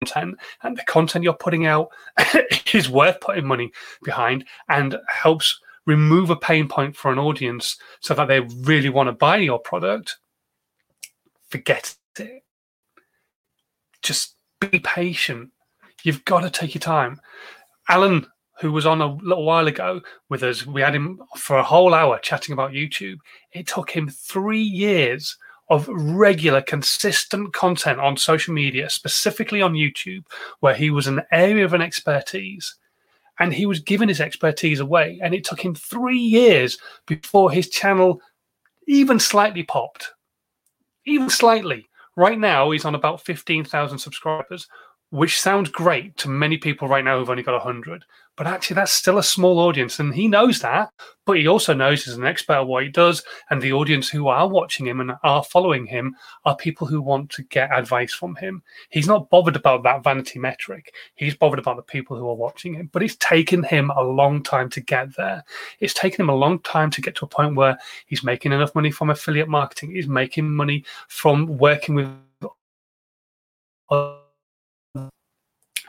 content 0.00 0.38
and 0.62 0.76
the 0.76 0.84
content 0.84 1.24
you're 1.24 1.34
putting 1.34 1.66
out 1.66 1.88
is 2.72 2.88
worth 2.88 3.20
putting 3.20 3.46
money 3.46 3.70
behind 4.02 4.44
and 4.68 4.96
helps 5.08 5.60
remove 5.86 6.30
a 6.30 6.36
pain 6.36 6.68
point 6.68 6.96
for 6.96 7.10
an 7.12 7.18
audience 7.18 7.78
so 8.00 8.14
that 8.14 8.26
they 8.26 8.40
really 8.40 8.88
want 8.88 9.08
to 9.08 9.12
buy 9.12 9.36
your 9.36 9.58
product. 9.58 10.18
Forget 11.48 11.94
it. 12.18 12.44
Just 14.02 14.36
be 14.60 14.78
patient 14.78 15.50
You've 16.02 16.24
got 16.24 16.40
to 16.40 16.50
take 16.50 16.74
your 16.74 16.80
time. 16.80 17.20
Alan, 17.88 18.26
who 18.60 18.72
was 18.72 18.86
on 18.86 19.00
a 19.00 19.14
little 19.14 19.44
while 19.44 19.66
ago 19.66 20.00
with 20.28 20.42
us, 20.42 20.66
we 20.66 20.80
had 20.80 20.94
him 20.94 21.20
for 21.36 21.58
a 21.58 21.62
whole 21.62 21.94
hour 21.94 22.18
chatting 22.18 22.52
about 22.52 22.72
YouTube. 22.72 23.18
It 23.52 23.66
took 23.66 23.90
him 23.90 24.08
three 24.08 24.62
years 24.62 25.36
of 25.70 25.88
regular, 25.88 26.60
consistent 26.60 27.52
content 27.52 28.00
on 28.00 28.16
social 28.16 28.52
media, 28.52 28.90
specifically 28.90 29.62
on 29.62 29.72
YouTube, 29.72 30.24
where 30.58 30.74
he 30.74 30.90
was 30.90 31.06
an 31.06 31.22
area 31.32 31.64
of 31.64 31.72
an 31.72 31.80
expertise. 31.80 32.76
And 33.38 33.54
he 33.54 33.64
was 33.64 33.80
giving 33.80 34.08
his 34.08 34.20
expertise 34.20 34.80
away. 34.80 35.18
And 35.22 35.32
it 35.32 35.44
took 35.44 35.64
him 35.64 35.74
three 35.74 36.18
years 36.18 36.76
before 37.06 37.50
his 37.50 37.70
channel 37.70 38.20
even 38.86 39.18
slightly 39.18 39.62
popped. 39.62 40.12
Even 41.06 41.30
slightly. 41.30 41.88
Right 42.16 42.38
now, 42.38 42.70
he's 42.70 42.84
on 42.84 42.94
about 42.94 43.22
15,000 43.22 43.98
subscribers 43.98 44.68
which 45.10 45.40
sounds 45.40 45.68
great 45.70 46.16
to 46.16 46.28
many 46.28 46.56
people 46.56 46.88
right 46.88 47.04
now 47.04 47.18
who've 47.18 47.30
only 47.30 47.42
got 47.42 47.64
100 47.64 48.04
but 48.40 48.46
actually 48.46 48.74
that's 48.74 48.94
still 48.94 49.18
a 49.18 49.22
small 49.22 49.58
audience 49.58 50.00
and 50.00 50.14
he 50.14 50.26
knows 50.26 50.60
that 50.60 50.90
but 51.26 51.36
he 51.36 51.46
also 51.46 51.74
knows 51.74 52.02
he's 52.06 52.14
an 52.14 52.24
expert 52.24 52.54
at 52.54 52.66
what 52.66 52.82
he 52.82 52.88
does 52.88 53.22
and 53.50 53.60
the 53.60 53.70
audience 53.70 54.08
who 54.08 54.28
are 54.28 54.48
watching 54.48 54.86
him 54.86 54.98
and 54.98 55.12
are 55.22 55.44
following 55.44 55.84
him 55.84 56.16
are 56.46 56.56
people 56.56 56.86
who 56.86 57.02
want 57.02 57.28
to 57.28 57.42
get 57.42 57.70
advice 57.70 58.14
from 58.14 58.34
him. 58.36 58.62
He's 58.88 59.06
not 59.06 59.28
bothered 59.28 59.56
about 59.56 59.82
that 59.82 60.02
vanity 60.02 60.38
metric. 60.38 60.94
He's 61.16 61.34
bothered 61.34 61.58
about 61.58 61.76
the 61.76 61.82
people 61.82 62.16
who 62.16 62.26
are 62.30 62.34
watching 62.34 62.72
him 62.72 62.88
but 62.90 63.02
it's 63.02 63.16
taken 63.16 63.62
him 63.62 63.90
a 63.90 64.02
long 64.02 64.42
time 64.42 64.70
to 64.70 64.80
get 64.80 65.14
there. 65.16 65.44
It's 65.80 65.92
taken 65.92 66.22
him 66.22 66.30
a 66.30 66.34
long 66.34 66.60
time 66.60 66.90
to 66.92 67.02
get 67.02 67.16
to 67.16 67.26
a 67.26 67.28
point 67.28 67.56
where 67.56 67.78
he's 68.06 68.24
making 68.24 68.52
enough 68.52 68.74
money 68.74 68.90
from 68.90 69.10
affiliate 69.10 69.50
marketing 69.50 69.90
he's 69.90 70.08
making 70.08 70.50
money 70.50 70.82
from 71.08 71.58
working 71.58 71.94
with 71.94 72.08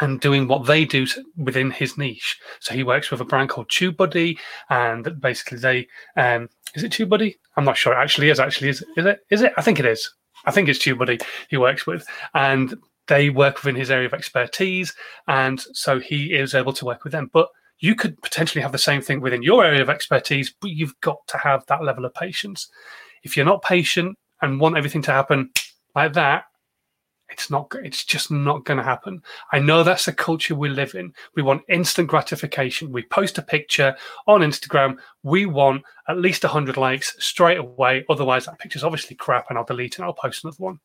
and 0.02 0.20
doing 0.20 0.48
what 0.48 0.66
they 0.66 0.84
do 0.84 1.08
within 1.38 1.72
his 1.72 1.98
niche. 1.98 2.40
So 2.60 2.74
he 2.74 2.84
works 2.84 3.12
with 3.12 3.22
a 3.22 3.26
brand 3.26 3.50
called 3.50 3.70
TubeBuddy, 3.70 4.38
and 4.70 5.22
basically 5.22 5.60
they 5.60 5.88
um, 6.18 6.50
is 6.76 6.84
it 6.84 6.92
TubeBuddy? 6.92 7.36
I'm 7.56 7.66
not 7.66 7.78
sure. 7.78 7.94
It 7.94 7.98
actually 7.98 8.30
is. 8.30 8.40
Actually, 8.40 8.70
is 8.70 8.84
is 8.98 9.06
it? 9.06 9.20
Is 9.30 9.42
it? 9.42 9.54
I 9.58 9.62
think 9.62 9.80
it 9.80 9.86
is. 9.86 10.12
I 10.46 10.52
think 10.52 10.68
it's 10.68 10.80
TubeBuddy 10.80 11.24
he 11.50 11.58
works 11.58 11.86
with, 11.86 12.06
and 12.34 12.76
they 13.08 13.30
work 13.30 13.58
within 13.58 13.76
his 13.76 13.92
area 13.92 14.08
of 14.08 14.14
expertise, 14.14 14.94
and 15.28 15.62
so 15.74 16.00
he 16.00 16.34
is 16.34 16.56
able 16.56 16.74
to 16.74 16.86
work 16.86 17.04
with 17.04 17.14
them. 17.14 17.30
But 17.32 17.48
you 17.80 17.96
could 17.96 18.22
potentially 18.22 18.62
have 18.62 18.72
the 18.72 18.78
same 18.78 19.02
thing 19.02 19.22
within 19.22 19.44
your 19.44 19.66
area 19.66 19.82
of 19.82 19.90
expertise, 19.90 20.54
but 20.62 20.70
you've 20.70 21.00
got 21.02 21.18
to 21.28 21.38
have 21.38 21.66
that 21.66 21.84
level 21.84 22.06
of 22.06 22.14
patience. 22.14 22.70
If 23.24 23.36
you're 23.36 23.46
not 23.46 23.64
patient 23.64 24.18
and 24.42 24.60
want 24.60 24.78
everything 24.78 25.02
to 25.04 25.12
happen 25.12 25.50
like 25.96 26.14
that, 26.14 26.46
it's 27.32 27.50
not 27.50 27.74
it's 27.84 28.04
just 28.04 28.30
not 28.30 28.66
going 28.66 28.78
to 28.78 28.84
happen. 28.84 29.24
I 29.52 29.60
know 29.60 29.84
that's 29.84 30.06
the 30.06 30.14
culture 30.14 30.54
we 30.54 30.70
live 30.70 30.96
in. 30.96 31.14
We 31.36 31.42
want 31.42 31.64
instant 31.70 32.10
gratification. 32.10 32.92
We 32.92 33.04
post 33.04 33.38
a 33.38 33.42
picture 33.42 33.96
on 34.28 34.42
instagram. 34.42 34.98
We 35.24 35.46
want 35.46 35.84
at 36.08 36.18
least 36.18 36.44
100 36.44 36.78
likes 36.78 37.16
straight 37.24 37.58
away. 37.58 38.06
Otherwise 38.10 38.46
that 38.46 38.60
picture's 38.60 38.84
obviously 38.84 39.16
crap 39.16 39.46
and 39.50 39.58
i'll 39.58 39.66
delete 39.66 39.94
it 39.94 40.00
and 40.00 40.06
i'll 40.06 40.14
post 40.14 40.44
another 40.44 40.58
one. 40.58 40.80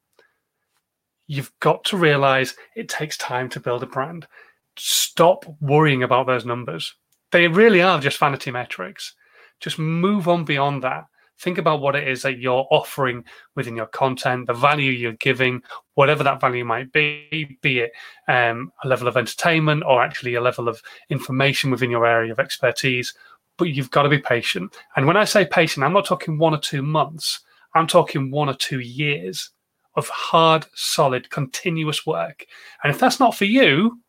You've 1.27 1.53
got 1.61 1.85
to 1.85 1.97
realize 1.97 2.55
it 2.77 2.89
takes 2.89 3.17
time 3.17 3.49
to 3.51 3.61
build 3.61 3.83
a 3.83 3.87
brand. 3.87 4.29
Stop 4.77 5.45
worrying 5.61 6.05
about 6.05 6.27
those 6.27 6.47
numbers. 6.47 6.95
They 7.33 7.49
really 7.49 7.83
are 7.83 7.99
just 7.99 8.19
vanity 8.19 8.53
metrics. 8.53 9.15
Just 9.59 9.79
move 9.79 10.29
on 10.29 10.45
beyond 10.45 10.85
that 10.85 11.07
Think 11.39 11.59
about 11.59 11.81
what 11.81 11.95
it 11.97 12.09
is 12.09 12.23
that 12.23 12.39
you're 12.39 12.67
offering 12.71 13.25
within 13.55 13.77
your 13.77 13.87
content, 13.87 14.47
the 14.47 14.55
value 14.55 14.91
you're 14.91 15.13
giving, 15.13 15.63
whatever 15.95 16.25
that 16.25 16.41
value 16.41 16.65
might 16.65 16.93
be, 16.93 17.59
be 17.61 17.81
it 17.81 17.93
um, 18.27 18.73
a 18.85 18.89
level 18.89 19.07
of 19.07 19.17
entertainment 19.17 19.83
or 19.87 20.03
actually 20.03 20.35
a 20.35 20.41
level 20.41 20.67
of 20.69 20.81
information 21.11 21.71
within 21.71 21.91
your 21.91 22.07
area 22.07 22.33
of 22.33 22.39
expertise. 22.39 23.13
But 23.59 23.69
you've 23.69 23.91
got 23.91 24.03
to 24.03 24.09
be 24.09 24.19
patient. 24.19 24.77
And 24.97 25.07
when 25.07 25.17
I 25.17 25.25
say 25.25 25.45
patient, 25.45 25.85
I'm 25.85 25.93
not 25.93 26.07
talking 26.07 26.39
one 26.39 26.55
or 26.55 26.59
two 26.59 26.83
months, 26.83 27.41
I'm 27.75 27.87
talking 27.87 28.31
one 28.31 28.49
or 28.49 28.55
two 28.55 28.81
years 28.81 29.51
of 29.95 30.09
hard, 30.09 30.67
solid, 30.75 31.29
continuous 31.31 32.07
work. 32.07 32.47
And 32.83 32.93
if 32.93 32.99
that's 32.99 33.21
not 33.21 33.35
for 33.35 33.47
you, 33.47 34.01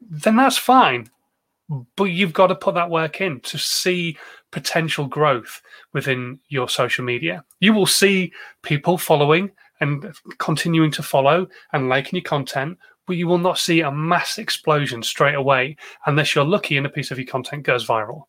then 0.00 0.36
that's 0.36 0.58
fine. 0.58 1.10
But 1.96 2.04
you've 2.04 2.32
got 2.32 2.46
to 2.46 2.54
put 2.54 2.74
that 2.74 2.90
work 2.90 3.20
in 3.20 3.40
to 3.40 3.58
see 3.58 4.16
potential 4.50 5.06
growth 5.06 5.60
within 5.92 6.38
your 6.48 6.68
social 6.68 7.04
media. 7.04 7.44
You 7.60 7.72
will 7.72 7.86
see 7.86 8.32
people 8.62 8.98
following 8.98 9.50
and 9.80 10.12
continuing 10.38 10.90
to 10.92 11.02
follow 11.02 11.46
and 11.72 11.88
liking 11.88 12.16
your 12.16 12.24
content, 12.24 12.78
but 13.06 13.16
you 13.16 13.26
will 13.26 13.38
not 13.38 13.58
see 13.58 13.80
a 13.80 13.90
mass 13.90 14.38
explosion 14.38 15.02
straight 15.02 15.34
away 15.34 15.76
unless 16.06 16.34
you're 16.34 16.44
lucky 16.44 16.76
and 16.76 16.86
a 16.86 16.90
piece 16.90 17.10
of 17.10 17.18
your 17.18 17.26
content 17.26 17.62
goes 17.62 17.86
viral. 17.86 18.24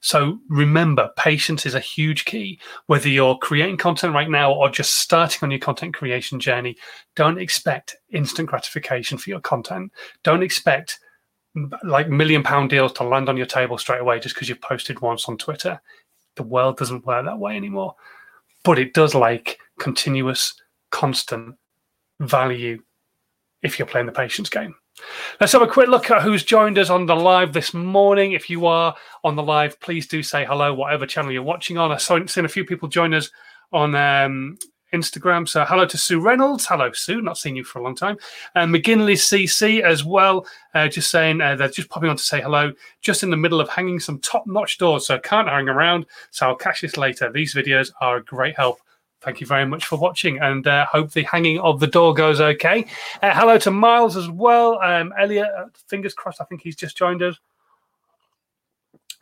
So 0.00 0.40
remember, 0.48 1.10
patience 1.16 1.66
is 1.66 1.74
a 1.74 1.80
huge 1.80 2.24
key. 2.24 2.58
Whether 2.86 3.08
you're 3.08 3.38
creating 3.38 3.76
content 3.76 4.14
right 4.14 4.30
now 4.30 4.52
or 4.52 4.68
just 4.68 4.98
starting 4.98 5.40
on 5.42 5.50
your 5.50 5.60
content 5.60 5.94
creation 5.94 6.40
journey, 6.40 6.76
don't 7.14 7.40
expect 7.40 7.96
instant 8.10 8.48
gratification 8.48 9.18
for 9.18 9.30
your 9.30 9.40
content. 9.40 9.92
Don't 10.24 10.42
expect 10.42 10.98
like 11.82 12.08
million 12.08 12.42
pound 12.42 12.70
deals 12.70 12.92
to 12.94 13.04
land 13.04 13.28
on 13.28 13.36
your 13.36 13.46
table 13.46 13.78
straight 13.78 14.00
away 14.00 14.20
just 14.20 14.34
because 14.34 14.48
you've 14.48 14.60
posted 14.60 15.00
once 15.00 15.28
on 15.28 15.38
Twitter. 15.38 15.80
The 16.36 16.42
world 16.42 16.76
doesn't 16.76 17.06
work 17.06 17.24
that 17.24 17.38
way 17.38 17.56
anymore. 17.56 17.94
But 18.64 18.78
it 18.78 18.94
does 18.94 19.14
like 19.14 19.58
continuous, 19.78 20.54
constant 20.90 21.56
value 22.20 22.82
if 23.62 23.78
you're 23.78 23.86
playing 23.86 24.06
the 24.06 24.12
patience 24.12 24.48
game. 24.48 24.74
Let's 25.40 25.52
have 25.52 25.62
a 25.62 25.66
quick 25.66 25.88
look 25.88 26.10
at 26.10 26.22
who's 26.22 26.44
joined 26.44 26.78
us 26.78 26.90
on 26.90 27.06
the 27.06 27.14
live 27.14 27.52
this 27.52 27.72
morning. 27.72 28.32
If 28.32 28.50
you 28.50 28.66
are 28.66 28.94
on 29.22 29.36
the 29.36 29.42
live, 29.42 29.78
please 29.80 30.06
do 30.08 30.22
say 30.22 30.44
hello, 30.44 30.74
whatever 30.74 31.06
channel 31.06 31.30
you're 31.30 31.42
watching 31.42 31.78
on. 31.78 31.92
I've 31.92 32.02
seen 32.02 32.44
a 32.44 32.48
few 32.48 32.64
people 32.64 32.88
join 32.88 33.14
us 33.14 33.30
on 33.72 33.94
um, 33.94 34.58
Instagram. 34.92 35.48
So 35.48 35.64
hello 35.64 35.86
to 35.86 35.98
Sue 35.98 36.20
Reynolds. 36.20 36.66
Hello, 36.66 36.90
Sue. 36.92 37.20
Not 37.20 37.38
seen 37.38 37.56
you 37.56 37.64
for 37.64 37.78
a 37.78 37.82
long 37.82 37.94
time. 37.94 38.16
And 38.54 38.74
uh, 38.74 38.78
McGinley 38.78 39.14
CC 39.14 39.82
as 39.82 40.04
well. 40.04 40.46
Uh, 40.74 40.88
just 40.88 41.10
saying 41.10 41.40
uh, 41.40 41.56
they're 41.56 41.68
just 41.68 41.90
popping 41.90 42.08
on 42.08 42.16
to 42.16 42.22
say 42.22 42.40
hello. 42.40 42.72
Just 43.00 43.22
in 43.22 43.30
the 43.30 43.36
middle 43.36 43.60
of 43.60 43.68
hanging 43.68 44.00
some 44.00 44.18
top-notch 44.20 44.78
doors, 44.78 45.06
so 45.06 45.18
can't 45.18 45.48
hang 45.48 45.68
around. 45.68 46.06
So 46.30 46.46
I'll 46.46 46.56
catch 46.56 46.80
this 46.80 46.96
later. 46.96 47.30
These 47.30 47.54
videos 47.54 47.92
are 48.00 48.16
a 48.16 48.24
great 48.24 48.56
help. 48.56 48.78
Thank 49.20 49.40
you 49.40 49.46
very 49.46 49.66
much 49.66 49.86
for 49.86 49.98
watching, 49.98 50.38
and 50.38 50.66
uh, 50.66 50.86
hope 50.86 51.10
the 51.10 51.24
hanging 51.24 51.58
of 51.58 51.80
the 51.80 51.88
door 51.88 52.14
goes 52.14 52.40
okay. 52.40 52.86
Uh, 53.20 53.34
hello 53.34 53.58
to 53.58 53.70
Miles 53.72 54.16
as 54.16 54.30
well. 54.30 54.80
Um, 54.80 55.12
Elliot, 55.18 55.48
uh, 55.58 55.64
fingers 55.88 56.14
crossed. 56.14 56.40
I 56.40 56.44
think 56.44 56.62
he's 56.62 56.76
just 56.76 56.96
joined 56.96 57.22
us 57.22 57.36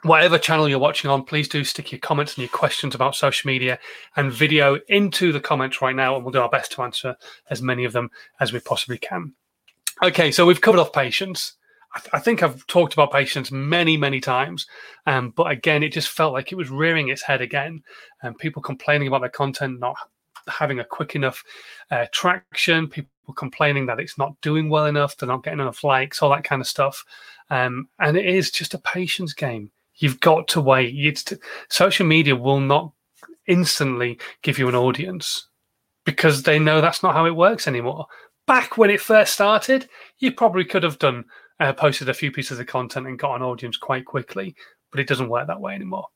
whatever 0.02 0.38
channel 0.38 0.68
you're 0.68 0.78
watching 0.78 1.10
on, 1.10 1.24
please 1.24 1.48
do 1.48 1.64
stick 1.64 1.90
your 1.92 1.98
comments 1.98 2.34
and 2.34 2.42
your 2.42 2.48
questions 2.48 2.94
about 2.94 3.16
social 3.16 3.48
media 3.48 3.78
and 4.16 4.32
video 4.32 4.78
into 4.88 5.32
the 5.32 5.40
comments 5.40 5.80
right 5.82 5.96
now, 5.96 6.14
and 6.14 6.24
we'll 6.24 6.32
do 6.32 6.40
our 6.40 6.48
best 6.48 6.72
to 6.72 6.82
answer 6.82 7.16
as 7.50 7.62
many 7.62 7.84
of 7.84 7.92
them 7.92 8.10
as 8.40 8.52
we 8.52 8.60
possibly 8.60 8.98
can. 8.98 9.32
Okay, 10.02 10.30
so 10.30 10.44
we've 10.44 10.60
covered 10.60 10.80
off 10.80 10.92
patience. 10.92 11.54
I, 11.94 11.98
th- 12.00 12.10
I 12.12 12.18
think 12.18 12.42
I've 12.42 12.66
talked 12.66 12.92
about 12.92 13.12
patience 13.12 13.50
many, 13.50 13.96
many 13.96 14.20
times, 14.20 14.66
um, 15.06 15.30
but 15.30 15.50
again, 15.50 15.82
it 15.82 15.92
just 15.92 16.08
felt 16.08 16.34
like 16.34 16.52
it 16.52 16.56
was 16.56 16.68
rearing 16.68 17.08
its 17.08 17.22
head 17.22 17.40
again, 17.40 17.82
and 18.22 18.36
people 18.36 18.62
complaining 18.62 19.08
about 19.08 19.22
their 19.22 19.30
content 19.30 19.80
not 19.80 19.96
having 20.48 20.78
a 20.78 20.84
quick 20.84 21.16
enough 21.16 21.42
uh, 21.90 22.06
traction, 22.12 22.88
people 22.88 23.10
complaining 23.34 23.86
that 23.86 23.98
it's 23.98 24.18
not 24.18 24.38
doing 24.42 24.68
well 24.68 24.86
enough, 24.86 25.16
they're 25.16 25.26
not 25.26 25.42
getting 25.42 25.60
enough 25.60 25.82
likes, 25.82 26.22
all 26.22 26.30
that 26.30 26.44
kind 26.44 26.60
of 26.60 26.68
stuff. 26.68 27.04
Um, 27.50 27.88
and 27.98 28.16
it 28.16 28.26
is 28.26 28.50
just 28.50 28.74
a 28.74 28.78
patience 28.78 29.32
game. 29.32 29.70
You've 29.98 30.20
got 30.20 30.48
to 30.48 30.60
wait. 30.60 31.34
Social 31.68 32.06
media 32.06 32.36
will 32.36 32.60
not 32.60 32.92
instantly 33.46 34.18
give 34.42 34.58
you 34.58 34.68
an 34.68 34.74
audience 34.74 35.48
because 36.04 36.42
they 36.42 36.58
know 36.58 36.80
that's 36.80 37.02
not 37.02 37.14
how 37.14 37.26
it 37.26 37.36
works 37.36 37.66
anymore. 37.66 38.06
Back 38.46 38.78
when 38.78 38.90
it 38.90 39.00
first 39.00 39.32
started, 39.32 39.88
you 40.18 40.32
probably 40.32 40.64
could 40.64 40.82
have 40.82 40.98
done 40.98 41.24
uh, 41.58 41.72
posted 41.72 42.08
a 42.08 42.14
few 42.14 42.30
pieces 42.30 42.60
of 42.60 42.66
content 42.66 43.06
and 43.06 43.18
got 43.18 43.34
an 43.36 43.42
audience 43.42 43.76
quite 43.76 44.04
quickly, 44.04 44.54
but 44.90 45.00
it 45.00 45.08
doesn't 45.08 45.28
work 45.28 45.46
that 45.46 45.60
way 45.60 45.74
anymore 45.74 46.06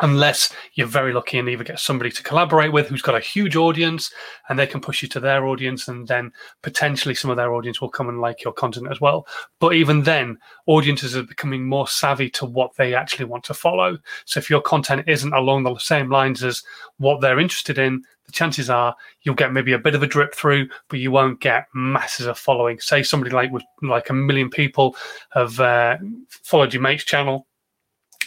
unless 0.00 0.52
you're 0.74 0.86
very 0.86 1.12
lucky 1.12 1.38
and 1.38 1.48
either 1.48 1.64
get 1.64 1.78
somebody 1.78 2.10
to 2.10 2.22
collaborate 2.22 2.72
with 2.72 2.88
who's 2.88 3.02
got 3.02 3.14
a 3.14 3.20
huge 3.20 3.56
audience 3.56 4.12
and 4.48 4.58
they 4.58 4.66
can 4.66 4.80
push 4.80 5.02
you 5.02 5.08
to 5.08 5.20
their 5.20 5.46
audience 5.46 5.86
and 5.86 6.08
then 6.08 6.32
potentially 6.62 7.14
some 7.14 7.30
of 7.30 7.36
their 7.36 7.52
audience 7.52 7.80
will 7.80 7.90
come 7.90 8.08
and 8.08 8.20
like 8.20 8.42
your 8.42 8.54
content 8.54 8.88
as 8.90 9.00
well. 9.00 9.26
But 9.60 9.74
even 9.74 10.02
then 10.02 10.38
audiences 10.66 11.14
are 11.14 11.22
becoming 11.22 11.68
more 11.68 11.86
savvy 11.86 12.30
to 12.30 12.46
what 12.46 12.74
they 12.76 12.94
actually 12.94 13.26
want 13.26 13.44
to 13.44 13.54
follow. 13.54 13.98
So 14.24 14.38
if 14.38 14.48
your 14.48 14.62
content 14.62 15.04
isn't 15.08 15.34
along 15.34 15.64
the 15.64 15.76
same 15.78 16.10
lines 16.10 16.42
as 16.42 16.62
what 16.96 17.20
they're 17.20 17.40
interested 17.40 17.78
in 17.78 18.02
the 18.26 18.32
chances 18.32 18.70
are 18.70 18.94
you'll 19.22 19.34
get 19.34 19.52
maybe 19.52 19.72
a 19.72 19.78
bit 19.78 19.94
of 19.94 20.02
a 20.02 20.06
drip 20.06 20.34
through 20.34 20.68
but 20.88 21.00
you 21.00 21.10
won't 21.10 21.40
get 21.40 21.66
masses 21.74 22.26
of 22.26 22.38
following. 22.38 22.80
Say 22.80 23.02
somebody 23.02 23.34
like 23.34 23.52
with 23.52 23.64
like 23.82 24.08
a 24.08 24.14
million 24.14 24.48
people 24.48 24.96
have 25.32 25.60
uh, 25.60 25.98
followed 26.28 26.72
your 26.72 26.82
mate's 26.82 27.04
channel 27.04 27.46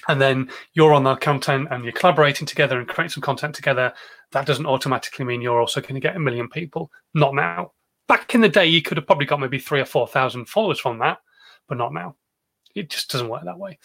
and 0.07 0.21
then 0.21 0.50
you're 0.74 0.93
on 0.93 1.03
that 1.05 1.21
content 1.21 1.67
and 1.71 1.83
you're 1.83 1.93
collaborating 1.93 2.45
together 2.45 2.79
and 2.79 2.88
create 2.88 3.12
some 3.12 3.21
content 3.21 3.55
together, 3.55 3.93
that 4.31 4.45
doesn't 4.45 4.65
automatically 4.65 5.25
mean 5.25 5.41
you're 5.41 5.59
also 5.59 5.81
going 5.81 5.95
to 5.95 6.00
get 6.00 6.15
a 6.15 6.19
million 6.19 6.50
people. 6.50 6.91
Not 7.13 7.33
now. 7.35 7.71
Back 8.07 8.35
in 8.35 8.41
the 8.41 8.50
day, 8.50 8.67
you 8.67 8.81
could 8.81 8.97
have 8.97 9.07
probably 9.07 9.25
got 9.25 9.39
maybe 9.39 9.59
three 9.59 9.81
or 9.81 9.85
4,000 9.85 10.45
followers 10.45 10.79
from 10.79 11.00
that, 11.00 11.19
but 11.67 11.77
not 11.77 11.93
now. 11.93 12.15
It 12.75 12.89
just 12.89 13.10
doesn't 13.10 13.29
work 13.29 13.46
that 13.46 13.58
way. 13.58 13.79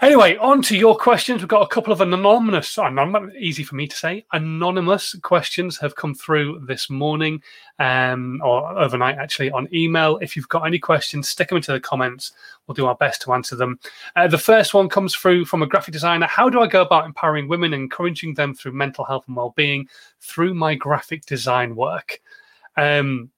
Anyway, 0.00 0.36
on 0.38 0.60
to 0.62 0.76
your 0.76 0.96
questions. 0.96 1.40
We've 1.40 1.48
got 1.48 1.62
a 1.62 1.68
couple 1.68 1.92
of 1.92 2.00
anonymous, 2.00 2.76
anonymous 2.76 3.32
easy 3.38 3.62
for 3.62 3.76
me 3.76 3.86
to 3.86 3.96
say, 3.96 4.26
anonymous 4.32 5.14
questions 5.22 5.78
have 5.78 5.94
come 5.94 6.16
through 6.16 6.64
this 6.66 6.90
morning 6.90 7.40
um, 7.78 8.40
or 8.44 8.76
overnight 8.76 9.18
actually 9.18 9.52
on 9.52 9.68
email. 9.72 10.18
If 10.18 10.34
you've 10.34 10.48
got 10.48 10.66
any 10.66 10.80
questions, 10.80 11.28
stick 11.28 11.48
them 11.48 11.56
into 11.56 11.70
the 11.70 11.78
comments. 11.78 12.32
We'll 12.66 12.74
do 12.74 12.86
our 12.86 12.96
best 12.96 13.22
to 13.22 13.32
answer 13.32 13.54
them. 13.54 13.78
Uh, 14.16 14.26
the 14.26 14.36
first 14.36 14.74
one 14.74 14.88
comes 14.88 15.14
through 15.14 15.44
from 15.44 15.62
a 15.62 15.66
graphic 15.66 15.92
designer. 15.92 16.26
How 16.26 16.50
do 16.50 16.60
I 16.60 16.66
go 16.66 16.82
about 16.82 17.06
empowering 17.06 17.46
women 17.46 17.72
encouraging 17.72 18.34
them 18.34 18.52
through 18.52 18.72
mental 18.72 19.04
health 19.04 19.24
and 19.28 19.36
well-being 19.36 19.88
through 20.20 20.54
my 20.54 20.74
graphic 20.74 21.24
design 21.24 21.76
work? 21.76 22.20
Um, 22.76 23.30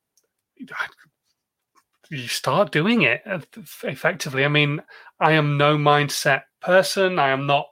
you 2.10 2.28
start 2.28 2.72
doing 2.72 3.02
it 3.02 3.22
effectively. 3.84 4.44
I 4.44 4.48
mean, 4.48 4.82
I 5.20 5.32
am 5.32 5.56
no 5.56 5.78
mindset 5.78 6.42
person. 6.60 7.18
I 7.18 7.30
am 7.30 7.46
not. 7.46 7.66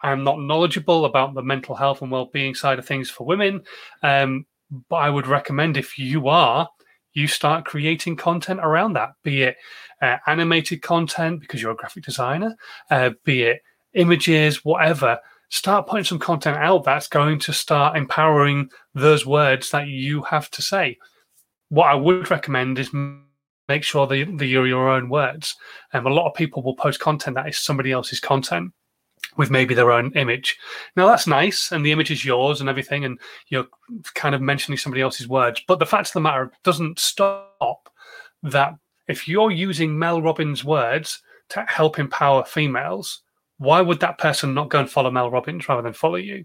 I 0.00 0.12
am 0.12 0.22
not 0.22 0.40
knowledgeable 0.40 1.06
about 1.06 1.34
the 1.34 1.42
mental 1.42 1.74
health 1.74 2.02
and 2.02 2.10
well-being 2.10 2.54
side 2.54 2.78
of 2.78 2.86
things 2.86 3.10
for 3.10 3.26
women. 3.26 3.62
Um, 4.04 4.46
but 4.88 4.96
I 4.96 5.10
would 5.10 5.26
recommend 5.26 5.76
if 5.76 5.98
you 5.98 6.28
are, 6.28 6.68
you 7.14 7.26
start 7.26 7.64
creating 7.64 8.14
content 8.14 8.60
around 8.62 8.92
that, 8.92 9.10
be 9.24 9.42
it 9.42 9.56
uh, 10.00 10.18
animated 10.28 10.82
content 10.82 11.40
because 11.40 11.60
you're 11.60 11.72
a 11.72 11.76
graphic 11.76 12.04
designer, 12.04 12.54
uh, 12.92 13.10
be 13.24 13.42
it 13.42 13.60
images, 13.94 14.64
whatever. 14.64 15.18
Start 15.50 15.88
putting 15.88 16.04
some 16.04 16.20
content 16.20 16.58
out 16.58 16.84
that's 16.84 17.08
going 17.08 17.40
to 17.40 17.52
start 17.52 17.96
empowering 17.96 18.68
those 18.94 19.26
words 19.26 19.70
that 19.70 19.88
you 19.88 20.22
have 20.22 20.48
to 20.52 20.62
say. 20.62 20.96
What 21.70 21.86
I 21.86 21.94
would 21.94 22.30
recommend 22.30 22.78
is 22.78 22.92
make 23.68 23.84
sure 23.84 24.06
that, 24.06 24.16
you're 24.16 24.66
your 24.66 24.88
own 24.88 25.08
words. 25.08 25.54
Um, 25.92 26.06
a 26.06 26.10
lot 26.10 26.28
of 26.28 26.34
people 26.34 26.62
will 26.62 26.74
post 26.74 27.00
content 27.00 27.36
that 27.36 27.48
is 27.48 27.58
somebody 27.58 27.92
else's 27.92 28.20
content 28.20 28.72
with 29.36 29.50
maybe 29.50 29.74
their 29.74 29.92
own 29.92 30.12
image. 30.14 30.56
Now 30.96 31.06
that's 31.06 31.26
nice, 31.26 31.72
and 31.72 31.84
the 31.84 31.92
image 31.92 32.10
is 32.10 32.24
yours 32.24 32.60
and 32.60 32.68
everything, 32.68 33.04
and 33.04 33.18
you're 33.48 33.66
kind 34.14 34.34
of 34.34 34.40
mentioning 34.40 34.78
somebody 34.78 35.02
else's 35.02 35.28
words. 35.28 35.62
But 35.66 35.78
the 35.78 35.86
fact 35.86 36.08
of 36.08 36.12
the 36.14 36.20
matter 36.20 36.50
doesn't 36.64 36.98
stop 36.98 37.90
that 38.42 38.74
if 39.08 39.28
you're 39.28 39.50
using 39.50 39.98
Mel 39.98 40.22
Robbins' 40.22 40.64
words 40.64 41.20
to 41.50 41.64
help 41.68 41.98
empower 41.98 42.44
females, 42.44 43.22
why 43.58 43.80
would 43.80 44.00
that 44.00 44.18
person 44.18 44.54
not 44.54 44.70
go 44.70 44.80
and 44.80 44.90
follow 44.90 45.10
Mel 45.10 45.30
Robbins 45.30 45.68
rather 45.68 45.82
than 45.82 45.92
follow 45.92 46.16
you? 46.16 46.44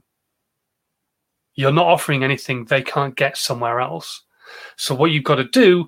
You're 1.56 1.72
not 1.72 1.86
offering 1.86 2.24
anything 2.24 2.66
they 2.66 2.82
can't 2.82 3.16
get 3.16 3.38
somewhere 3.38 3.80
else. 3.80 4.24
So 4.78 4.96
what 4.96 5.12
you've 5.12 5.24
got 5.24 5.36
to 5.36 5.44
do, 5.44 5.88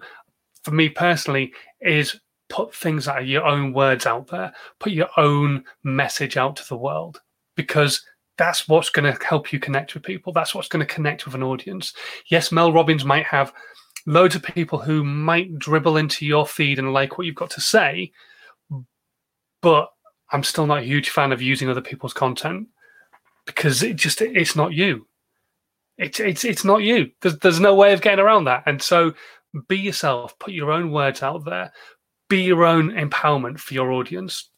for 0.65 0.71
me 0.71 0.89
personally, 0.89 1.53
is 1.79 2.19
put 2.49 2.75
things 2.75 3.07
out 3.07 3.27
your 3.27 3.45
own 3.45 3.71
words 3.71 4.07
out 4.07 4.27
there, 4.27 4.51
put 4.79 4.91
your 4.91 5.09
own 5.15 5.63
message 5.83 6.37
out 6.37 6.55
to 6.55 6.67
the 6.67 6.75
world, 6.75 7.21
because 7.55 8.03
that's 8.37 8.67
what's 8.67 8.89
going 8.89 9.11
to 9.11 9.23
help 9.23 9.53
you 9.53 9.59
connect 9.59 9.93
with 9.93 10.03
people. 10.03 10.33
That's 10.33 10.55
what's 10.55 10.67
going 10.67 10.85
to 10.85 10.93
connect 10.93 11.25
with 11.25 11.35
an 11.35 11.43
audience. 11.43 11.93
Yes, 12.29 12.51
Mel 12.51 12.73
Robbins 12.73 13.05
might 13.05 13.25
have 13.27 13.53
loads 14.07 14.35
of 14.35 14.41
people 14.41 14.79
who 14.79 15.03
might 15.03 15.57
dribble 15.59 15.97
into 15.97 16.25
your 16.25 16.47
feed 16.47 16.79
and 16.79 16.93
like 16.93 17.17
what 17.17 17.27
you've 17.27 17.35
got 17.35 17.51
to 17.51 17.61
say, 17.61 18.11
but 19.61 19.89
I'm 20.31 20.43
still 20.43 20.65
not 20.65 20.79
a 20.79 20.85
huge 20.85 21.11
fan 21.11 21.31
of 21.31 21.41
using 21.41 21.69
other 21.69 21.81
people's 21.81 22.13
content 22.13 22.67
because 23.45 23.83
it 23.83 23.95
just 23.95 24.21
it's 24.21 24.55
not 24.55 24.73
you. 24.73 25.07
It's 25.97 26.19
it's 26.19 26.43
it's 26.43 26.65
not 26.65 26.81
you. 26.81 27.11
There's 27.21 27.37
there's 27.39 27.59
no 27.59 27.75
way 27.75 27.93
of 27.93 28.01
getting 28.01 28.23
around 28.23 28.45
that. 28.45 28.63
And 28.65 28.81
so 28.81 29.13
be 29.67 29.77
yourself, 29.77 30.37
put 30.39 30.53
your 30.53 30.71
own 30.71 30.91
words 30.91 31.23
out 31.23 31.45
there, 31.45 31.71
be 32.29 32.41
your 32.41 32.65
own 32.65 32.91
empowerment 32.91 33.59
for 33.59 33.73
your 33.73 33.91
audience. 33.91 34.49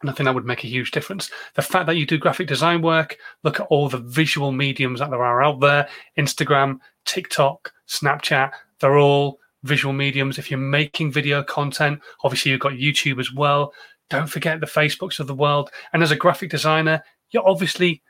And 0.00 0.10
I 0.10 0.12
think 0.12 0.26
that 0.26 0.34
would 0.34 0.44
make 0.44 0.64
a 0.64 0.68
huge 0.68 0.90
difference. 0.90 1.30
The 1.54 1.62
fact 1.62 1.86
that 1.86 1.96
you 1.96 2.04
do 2.04 2.18
graphic 2.18 2.46
design 2.46 2.82
work, 2.82 3.16
look 3.42 3.60
at 3.60 3.66
all 3.66 3.88
the 3.88 3.98
visual 3.98 4.52
mediums 4.52 5.00
that 5.00 5.10
there 5.10 5.24
are 5.24 5.42
out 5.42 5.60
there 5.60 5.88
Instagram, 6.18 6.78
TikTok, 7.04 7.72
Snapchat, 7.88 8.52
they're 8.80 8.98
all 8.98 9.38
visual 9.62 9.94
mediums. 9.94 10.38
If 10.38 10.50
you're 10.50 10.60
making 10.60 11.12
video 11.12 11.42
content, 11.42 12.00
obviously 12.22 12.50
you've 12.50 12.60
got 12.60 12.72
YouTube 12.72 13.18
as 13.18 13.32
well. 13.32 13.72
Don't 14.10 14.28
forget 14.28 14.60
the 14.60 14.66
Facebooks 14.66 15.20
of 15.20 15.26
the 15.26 15.34
world. 15.34 15.70
And 15.92 16.02
as 16.02 16.10
a 16.10 16.16
graphic 16.16 16.50
designer, 16.50 17.02
you're 17.30 17.48
obviously, 17.48 18.02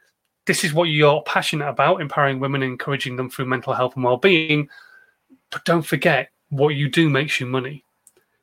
this 0.46 0.64
is 0.64 0.74
what 0.74 0.88
you're 0.88 1.22
passionate 1.22 1.68
about 1.68 2.00
empowering 2.00 2.40
women, 2.40 2.62
encouraging 2.62 3.16
them 3.16 3.30
through 3.30 3.46
mental 3.46 3.72
health 3.72 3.94
and 3.94 4.04
well 4.04 4.16
being. 4.16 4.68
But 5.54 5.64
don't 5.64 5.82
forget, 5.86 6.30
what 6.50 6.74
you 6.74 6.90
do 6.90 7.08
makes 7.08 7.38
you 7.38 7.46
money. 7.46 7.84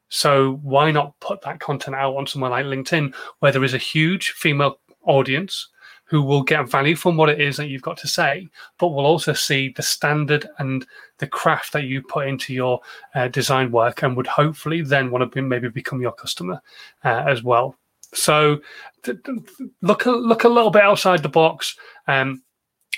So 0.07 0.59
why 0.63 0.91
not 0.91 1.19
put 1.19 1.41
that 1.41 1.59
content 1.59 1.95
out 1.95 2.15
on 2.15 2.25
somewhere 2.25 2.51
like 2.51 2.65
LinkedIn, 2.65 3.13
where 3.39 3.51
there 3.51 3.65
is 3.65 3.73
a 3.73 3.77
huge 3.77 4.31
female 4.31 4.79
audience 5.03 5.67
who 6.05 6.21
will 6.21 6.41
get 6.43 6.69
value 6.69 6.95
from 6.95 7.17
what 7.17 7.29
it 7.29 7.39
is 7.39 7.57
that 7.57 7.67
you've 7.67 7.81
got 7.81 7.97
to 7.97 8.07
say, 8.07 8.47
but 8.79 8.89
will 8.89 9.05
also 9.05 9.33
see 9.33 9.73
the 9.75 9.83
standard 9.83 10.47
and 10.59 10.85
the 11.19 11.27
craft 11.27 11.73
that 11.73 11.83
you 11.83 12.01
put 12.01 12.27
into 12.27 12.53
your 12.53 12.79
uh, 13.13 13.27
design 13.27 13.71
work, 13.71 14.03
and 14.03 14.15
would 14.15 14.27
hopefully 14.27 14.81
then 14.81 15.11
want 15.11 15.21
to 15.21 15.25
be, 15.25 15.41
maybe 15.41 15.67
become 15.67 16.01
your 16.01 16.13
customer 16.13 16.61
uh, 17.03 17.23
as 17.27 17.43
well. 17.43 17.75
So 18.13 18.59
th- 19.03 19.23
th- 19.23 19.69
look 19.81 20.05
a, 20.05 20.11
look 20.11 20.45
a 20.45 20.49
little 20.49 20.71
bit 20.71 20.83
outside 20.83 21.23
the 21.23 21.29
box. 21.29 21.77
Um, 22.07 22.43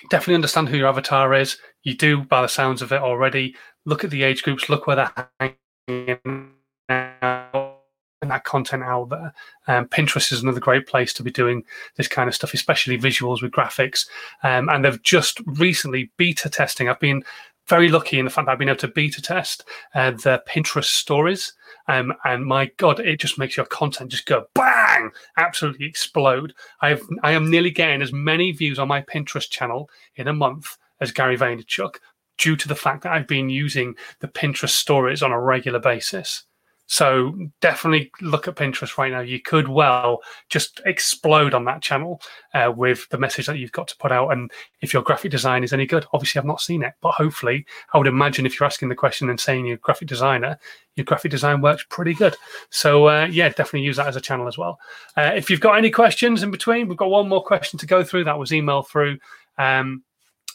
definitely 0.10 0.36
understand 0.36 0.70
who 0.70 0.78
your 0.78 0.88
avatar 0.88 1.34
is. 1.34 1.58
You 1.84 1.96
do 1.96 2.24
by 2.24 2.42
the 2.42 2.48
sounds 2.48 2.82
of 2.82 2.92
it 2.92 3.02
already. 3.02 3.56
Look 3.86 4.04
at 4.04 4.10
the 4.10 4.24
age 4.24 4.44
groups. 4.44 4.70
Look 4.70 4.88
where 4.88 4.96
they're 4.96 5.30
hanging 5.40 6.52
out, 6.90 7.80
and 8.22 8.32
that 8.32 8.44
content 8.44 8.84
out 8.84 9.10
there. 9.10 9.34
Um, 9.68 9.88
Pinterest 9.88 10.32
is 10.32 10.42
another 10.42 10.60
great 10.60 10.88
place 10.88 11.14
to 11.14 11.24
be 11.24 11.32
doing 11.32 11.64
this 11.98 12.08
kind 12.08 12.28
of 12.28 12.36
stuff, 12.36 12.54
especially 12.54 12.98
visuals 12.98 13.42
with 13.42 13.52
graphics. 13.52 14.08
Um, 14.44 14.70
and 14.70 14.86
they've 14.86 15.02
just 15.04 15.42
recently 15.46 16.12
beta 16.18 16.50
testing. 16.50 16.88
I've 16.88 17.00
been 17.00 17.24
very 17.68 17.90
lucky 17.90 18.20
in 18.20 18.26
the 18.26 18.32
fact 18.32 18.46
that 18.46 18.54
I've 18.54 18.60
been 18.60 18.70
able 18.70 18.78
to 18.80 18.88
beta 18.88 19.22
test 19.22 19.66
uh, 19.96 20.12
the 20.12 20.44
Pinterest 20.48 20.86
stories. 20.86 21.54
Um, 21.88 22.14
and 22.24 22.46
my 22.46 22.72
God, 22.78 23.00
it 23.00 23.20
just 23.20 23.38
makes 23.38 23.58
your 23.58 23.66
content 23.66 24.12
just 24.12 24.26
go 24.26 24.46
bang, 24.56 25.12
absolutely 25.38 25.86
explode. 25.86 26.54
I've 26.82 27.02
I 27.24 27.32
am 27.32 27.50
nearly 27.50 27.72
getting 27.72 28.02
as 28.02 28.14
many 28.14 28.52
views 28.52 28.80
on 28.80 28.88
my 28.88 29.02
Pinterest 29.02 29.50
channel 29.50 29.90
in 30.16 30.28
a 30.28 30.34
month 30.34 30.78
as 31.02 31.12
Gary 31.12 31.38
Vaynerchuk 31.38 31.96
due 32.38 32.56
to 32.56 32.68
the 32.68 32.76
fact 32.76 33.04
that 33.04 33.12
I've 33.12 33.28
been 33.28 33.50
using 33.50 33.96
the 34.20 34.28
Pinterest 34.28 34.70
stories 34.70 35.24
on 35.24 35.32
a 35.32 35.40
regular 35.40 35.80
basis. 35.80 36.44
So 36.86 37.34
definitely 37.62 38.12
look 38.22 38.48
at 38.48 38.56
Pinterest 38.56 38.98
right 38.98 39.12
now. 39.12 39.22
You 39.22 39.40
could 39.40 39.68
well 39.68 40.20
just 40.50 40.82
explode 40.86 41.54
on 41.54 41.66
that 41.66 41.82
channel 41.82 42.22
uh, 42.54 42.72
with 42.76 43.08
the 43.10 43.18
message 43.18 43.46
that 43.46 43.58
you've 43.58 43.72
got 43.72 43.88
to 43.88 43.98
put 43.98 44.12
out. 44.12 44.32
And 44.32 44.52
if 44.82 44.94
your 44.94 45.02
graphic 45.02 45.32
design 45.32 45.64
is 45.64 45.72
any 45.74 45.86
good, 45.86 46.06
obviously 46.14 46.40
I've 46.40 46.46
not 46.46 46.62
seen 46.62 46.84
it, 46.84 46.94
but 47.02 47.14
hopefully 47.14 47.66
I 47.94 47.98
would 47.98 48.08
imagine 48.08 48.46
if 48.46 48.60
you're 48.60 48.68
asking 48.68 48.90
the 48.90 48.96
question 48.96 49.30
and 49.30 49.40
saying 49.40 49.66
you're 49.66 49.76
a 49.76 49.80
graphic 49.80 50.10
designer, 50.10 50.60
your 50.96 51.06
graphic 51.06 51.32
design 51.32 51.62
works 51.62 51.86
pretty 51.90 52.14
good. 52.14 52.36
So 52.70 53.08
uh, 53.08 53.28
yeah, 53.32 53.50
definitely 53.50 53.82
use 53.82 53.98
that 53.98 54.08
as 54.08 54.18
a 54.18 54.22
channel 54.22 54.48
as 54.48 54.58
well. 54.58 54.78
Uh, 55.16 55.32
if 55.36 55.50
you've 55.50 55.62
got 55.62 55.78
any 55.78 55.90
questions 55.90 56.44
in 56.44 56.52
between, 56.52 56.88
we've 56.88 56.98
got 56.98 57.10
one 57.10 57.30
more 57.30 57.44
question 57.44 57.80
to 57.80 57.88
go 57.88 58.04
through. 58.04 58.26
That 58.26 58.38
was 58.38 58.52
emailed 58.52 58.88
through. 58.88 59.20
Um, 59.58 60.04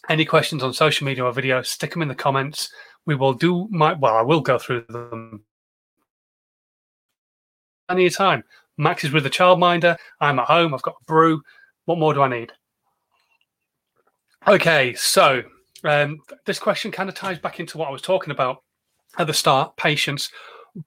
any 0.09 0.25
questions 0.25 0.63
on 0.63 0.73
social 0.73 1.07
media 1.07 1.25
or 1.25 1.33
video, 1.33 1.63
stick 1.63 1.93
them 1.93 2.03
in 2.03 2.09
the 2.09 2.15
comments. 2.15 2.71
We 3.07 3.15
will 3.15 3.35
do 3.35 3.69
my 3.71 3.93
well. 3.93 4.17
I 4.17 4.23
will 4.23 4.41
go 4.41 4.59
through 4.59 4.85
them 4.89 5.45
of 7.89 8.17
time. 8.17 8.45
Max 8.77 9.05
is 9.05 9.13
with 9.13 9.25
the 9.25 9.31
childminder. 9.31 9.97
I'm 10.21 10.39
at 10.39 10.47
home. 10.47 10.75
I've 10.75 10.83
got 10.83 10.97
a 11.01 11.05
brew. 11.05 11.43
What 11.87 11.99
more 11.99 12.15
do 12.15 12.23
I 12.23 12.29
need? 12.29 12.53
Okay, 14.47 14.95
so 14.95 15.43
um, 15.85 16.21
this 16.47 16.59
question 16.59 16.93
kind 16.93 17.09
of 17.09 17.15
ties 17.15 17.39
back 17.39 17.61
into 17.61 17.79
what 17.79 17.89
I 17.89 17.91
was 17.91 18.03
talking 18.03 18.31
about 18.31 18.63
at 19.19 19.27
the 19.27 19.35
start 19.35 19.77
patience, 19.77 20.31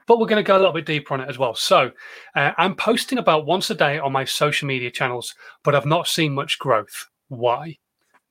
but 0.08 0.20
we're 0.20 0.28
going 0.28 0.44
to 0.44 0.48
go 0.48 0.56
a 0.56 0.60
little 0.60 0.74
bit 0.74 0.86
deeper 0.86 1.14
on 1.14 1.22
it 1.22 1.30
as 1.30 1.38
well. 1.38 1.54
So 1.54 1.92
uh, 2.36 2.52
I'm 2.58 2.76
posting 2.76 3.18
about 3.18 3.46
once 3.46 3.70
a 3.70 3.76
day 3.76 4.00
on 4.00 4.12
my 4.12 4.26
social 4.26 4.68
media 4.68 4.90
channels, 4.90 5.36
but 5.64 5.76
I've 5.76 5.86
not 5.86 6.08
seen 6.08 6.34
much 6.34 6.60
growth. 6.60 7.08
Why? 7.28 7.78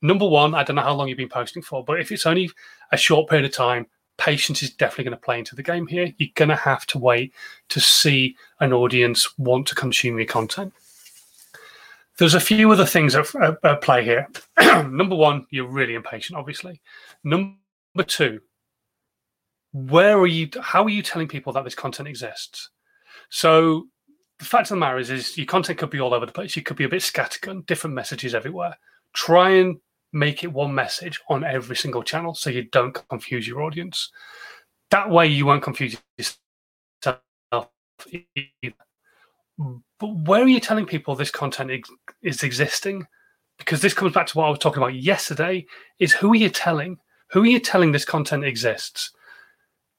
Number 0.01 0.27
one, 0.27 0.55
I 0.55 0.63
don't 0.63 0.75
know 0.75 0.81
how 0.81 0.93
long 0.93 1.07
you've 1.07 1.17
been 1.17 1.29
posting 1.29 1.61
for, 1.61 1.83
but 1.83 1.99
if 1.99 2.11
it's 2.11 2.25
only 2.25 2.49
a 2.91 2.97
short 2.97 3.29
period 3.29 3.45
of 3.45 3.53
time, 3.53 3.87
patience 4.17 4.61
is 4.61 4.71
definitely 4.71 5.05
going 5.05 5.17
to 5.17 5.21
play 5.21 5.39
into 5.39 5.55
the 5.55 5.63
game 5.63 5.87
here. 5.87 6.11
You're 6.17 6.29
going 6.35 6.49
to 6.49 6.55
have 6.55 6.85
to 6.87 6.99
wait 6.99 7.33
to 7.69 7.79
see 7.79 8.35
an 8.59 8.73
audience 8.73 9.37
want 9.37 9.67
to 9.67 9.75
consume 9.75 10.17
your 10.17 10.27
content. 10.27 10.73
There's 12.17 12.33
a 12.35 12.39
few 12.39 12.71
other 12.71 12.85
things 12.85 13.15
at, 13.15 13.25
at, 13.63 13.81
play 13.81 14.03
here. 14.03 14.27
Number 14.59 15.15
one, 15.15 15.47
you're 15.49 15.67
really 15.67 15.95
impatient, 15.95 16.37
obviously. 16.37 16.81
Number 17.23 17.55
two, 18.05 18.41
where 19.73 20.19
are 20.19 20.27
you? 20.27 20.49
How 20.61 20.83
are 20.83 20.89
you 20.89 21.01
telling 21.01 21.27
people 21.27 21.53
that 21.53 21.63
this 21.63 21.73
content 21.73 22.07
exists? 22.07 22.69
So 23.29 23.87
the 24.37 24.45
fact 24.45 24.65
of 24.65 24.75
the 24.75 24.79
matter 24.81 24.99
is, 24.99 25.09
is 25.09 25.37
your 25.37 25.47
content 25.47 25.79
could 25.79 25.89
be 25.89 25.99
all 25.99 26.13
over 26.13 26.25
the 26.25 26.31
place. 26.31 26.55
You 26.55 26.61
could 26.61 26.77
be 26.77 26.83
a 26.83 26.89
bit 26.89 27.01
scattergun, 27.01 27.65
different 27.65 27.95
messages 27.95 28.35
everywhere. 28.35 28.77
Try 29.13 29.51
and 29.51 29.77
make 30.13 30.43
it 30.43 30.51
one 30.51 30.73
message 30.75 31.19
on 31.29 31.43
every 31.43 31.75
single 31.75 32.03
channel 32.03 32.33
so 32.33 32.49
you 32.49 32.63
don't 32.63 32.93
confuse 33.09 33.47
your 33.47 33.61
audience. 33.61 34.11
That 34.89 35.09
way, 35.09 35.27
you 35.27 35.45
won't 35.45 35.63
confuse 35.63 35.97
yourself 36.17 37.21
either. 38.09 38.75
But 39.99 40.15
where 40.25 40.43
are 40.43 40.47
you 40.47 40.59
telling 40.59 40.85
people 40.85 41.15
this 41.15 41.31
content 41.31 41.71
is 42.21 42.43
existing? 42.43 43.07
Because 43.57 43.81
this 43.81 43.93
comes 43.93 44.13
back 44.13 44.27
to 44.27 44.37
what 44.37 44.47
I 44.47 44.49
was 44.49 44.59
talking 44.59 44.81
about 44.81 44.95
yesterday 44.95 45.65
is 45.99 46.11
who 46.11 46.33
are 46.33 46.35
you 46.35 46.49
telling? 46.49 46.97
Who 47.31 47.43
are 47.43 47.47
you 47.47 47.59
telling 47.59 47.91
this 47.91 48.05
content 48.05 48.43
exists? 48.43 49.11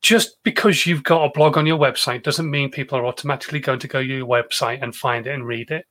Just 0.03 0.43
because 0.43 0.85
you've 0.85 1.05
got 1.05 1.25
a 1.25 1.31
blog 1.31 1.57
on 1.57 1.65
your 1.65 1.79
website 1.79 2.25
doesn't 2.25 2.51
mean 2.51 2.71
people 2.71 2.99
are 2.99 3.07
automatically 3.07 3.61
going 3.61 3.79
to 3.79 3.89
go 3.89 4.03
to 4.03 4.07
your 4.07 4.27
website 4.27 4.83
and 4.83 4.95
find 4.95 5.27
it 5.29 5.35
and 5.35 5.47
read 5.47 5.71
it 5.71 5.87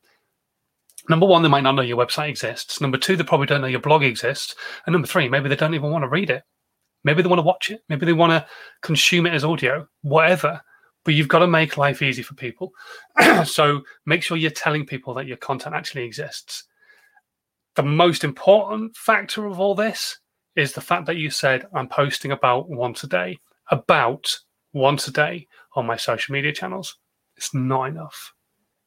number 1.10 1.26
one, 1.26 1.42
they 1.42 1.50
might 1.50 1.64
not 1.64 1.74
know 1.74 1.82
your 1.82 1.98
website 1.98 2.30
exists. 2.30 2.82
Number 2.82 2.98
two, 2.98 3.16
they 3.16 3.24
probably 3.24 3.48
don't 3.48 3.62
know 3.62 3.68
your 3.68 3.80
blog 3.80 4.04
exists. 4.04 4.56
And 4.86 4.94
number 4.94 5.08
three, 5.08 5.30
maybe 5.30 5.50
they 5.50 5.56
don't 5.56 5.74
even 5.74 5.92
want 5.92 6.04
to 6.04 6.10
read 6.10 6.30
it. 6.30 6.44
Maybe 7.04 7.22
they 7.22 7.30
want 7.30 7.40
to 7.40 7.46
watch 7.46 7.72
it. 7.72 7.84
Maybe 7.90 8.06
they 8.06 8.14
want 8.14 8.32
to 8.32 8.46
consume 8.82 9.26
it 9.26 9.34
as 9.34 9.44
audio, 9.44 9.88
whatever. 10.02 10.62
But 11.04 11.16
you've 11.16 11.28
got 11.28 11.40
to 11.40 11.48
make 11.48 11.78
life 11.78 12.02
easy 12.02 12.22
for 12.22 12.36
people. 12.36 12.72
so 13.46 13.82
make 14.06 14.22
sure 14.22 14.38
you're 14.38 14.52
telling 14.52 14.86
people 14.86 15.14
that 15.16 15.26
your 15.26 15.38
content 15.38 15.76
actually 15.76 16.04
exists. 16.04 16.66
The 17.76 17.84
most 17.84 18.24
important 18.24 18.96
factor 18.96 19.46
of 19.46 19.60
all 19.60 19.74
this 19.74 20.20
is 20.56 20.74
the 20.74 20.82
fact 20.82 21.08
that 21.08 21.18
you 21.18 21.30
said, 21.30 21.66
I'm 21.74 21.88
posting 21.88 22.32
about 22.32 22.70
once 22.70 23.04
a 23.04 23.08
day, 23.08 23.40
about 23.72 24.38
once 24.74 25.08
a 25.08 25.12
day 25.12 25.48
on 25.76 25.86
my 25.88 25.96
social 25.96 26.34
media 26.34 26.52
channels. 26.52 26.98
It's 27.38 27.54
not 27.54 27.86
enough. 27.86 28.34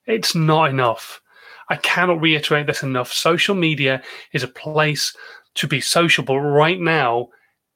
It's 0.06 0.34
not 0.34 0.70
enough 0.70 1.20
I 1.68 1.76
cannot 1.76 2.20
reiterate 2.20 2.66
this 2.66 2.82
enough. 2.82 3.12
Social 3.12 3.54
media 3.54 4.02
is 4.32 4.42
a 4.42 4.48
place 4.48 5.16
to 5.54 5.66
be 5.66 5.80
sociable 5.80 6.40
right 6.40 6.80
now. 6.80 7.28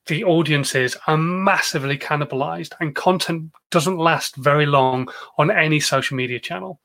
the 0.08 0.24
audiences 0.24 0.96
are 1.06 1.16
massively 1.16 1.96
cannibalized 1.96 2.72
and 2.80 2.96
content 2.96 3.50
doesn't 3.70 3.98
last 3.98 4.34
very 4.36 4.66
long 4.66 5.08
on 5.36 5.50
any 5.50 5.78
social 5.78 6.16
media 6.16 6.40
channel. 6.40 6.80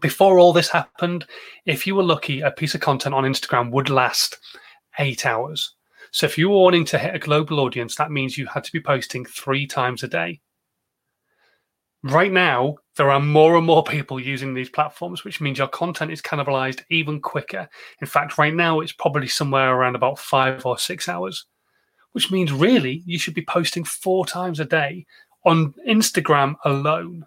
Before 0.00 0.38
all 0.38 0.52
this 0.52 0.70
happened, 0.70 1.26
if 1.66 1.86
you 1.86 1.94
were 1.94 2.02
lucky, 2.02 2.40
a 2.40 2.50
piece 2.50 2.74
of 2.74 2.80
content 2.80 3.14
on 3.14 3.24
Instagram 3.24 3.70
would 3.70 3.90
last 3.90 4.38
eight 4.98 5.24
hours. 5.24 5.74
So 6.10 6.26
if 6.26 6.38
you 6.38 6.48
were 6.48 6.58
wanting 6.58 6.84
to 6.86 6.98
hit 6.98 7.14
a 7.14 7.18
global 7.18 7.60
audience, 7.60 7.96
that 7.96 8.10
means 8.10 8.38
you 8.38 8.46
had 8.46 8.64
to 8.64 8.72
be 8.72 8.80
posting 8.80 9.24
three 9.24 9.66
times 9.66 10.02
a 10.02 10.08
day. 10.08 10.40
Right 12.04 12.30
now, 12.30 12.76
there 12.96 13.10
are 13.10 13.20
more 13.20 13.56
and 13.56 13.66
more 13.66 13.82
people 13.82 14.20
using 14.20 14.54
these 14.54 14.68
platforms, 14.68 15.24
which 15.24 15.40
means 15.40 15.58
your 15.58 15.68
content 15.68 16.12
is 16.12 16.22
cannibalized 16.22 16.82
even 16.90 17.20
quicker. 17.20 17.68
In 18.00 18.06
fact, 18.06 18.38
right 18.38 18.54
now, 18.54 18.80
it's 18.80 18.92
probably 18.92 19.26
somewhere 19.26 19.74
around 19.74 19.96
about 19.96 20.18
five 20.18 20.64
or 20.64 20.78
six 20.78 21.08
hours 21.08 21.46
which 22.14 22.30
means 22.30 22.52
really 22.52 23.02
you 23.06 23.18
should 23.18 23.34
be 23.34 23.44
posting 23.44 23.84
four 23.84 24.24
times 24.24 24.60
a 24.60 24.64
day 24.64 25.04
on 25.44 25.74
Instagram 25.86 26.54
alone. 26.64 27.26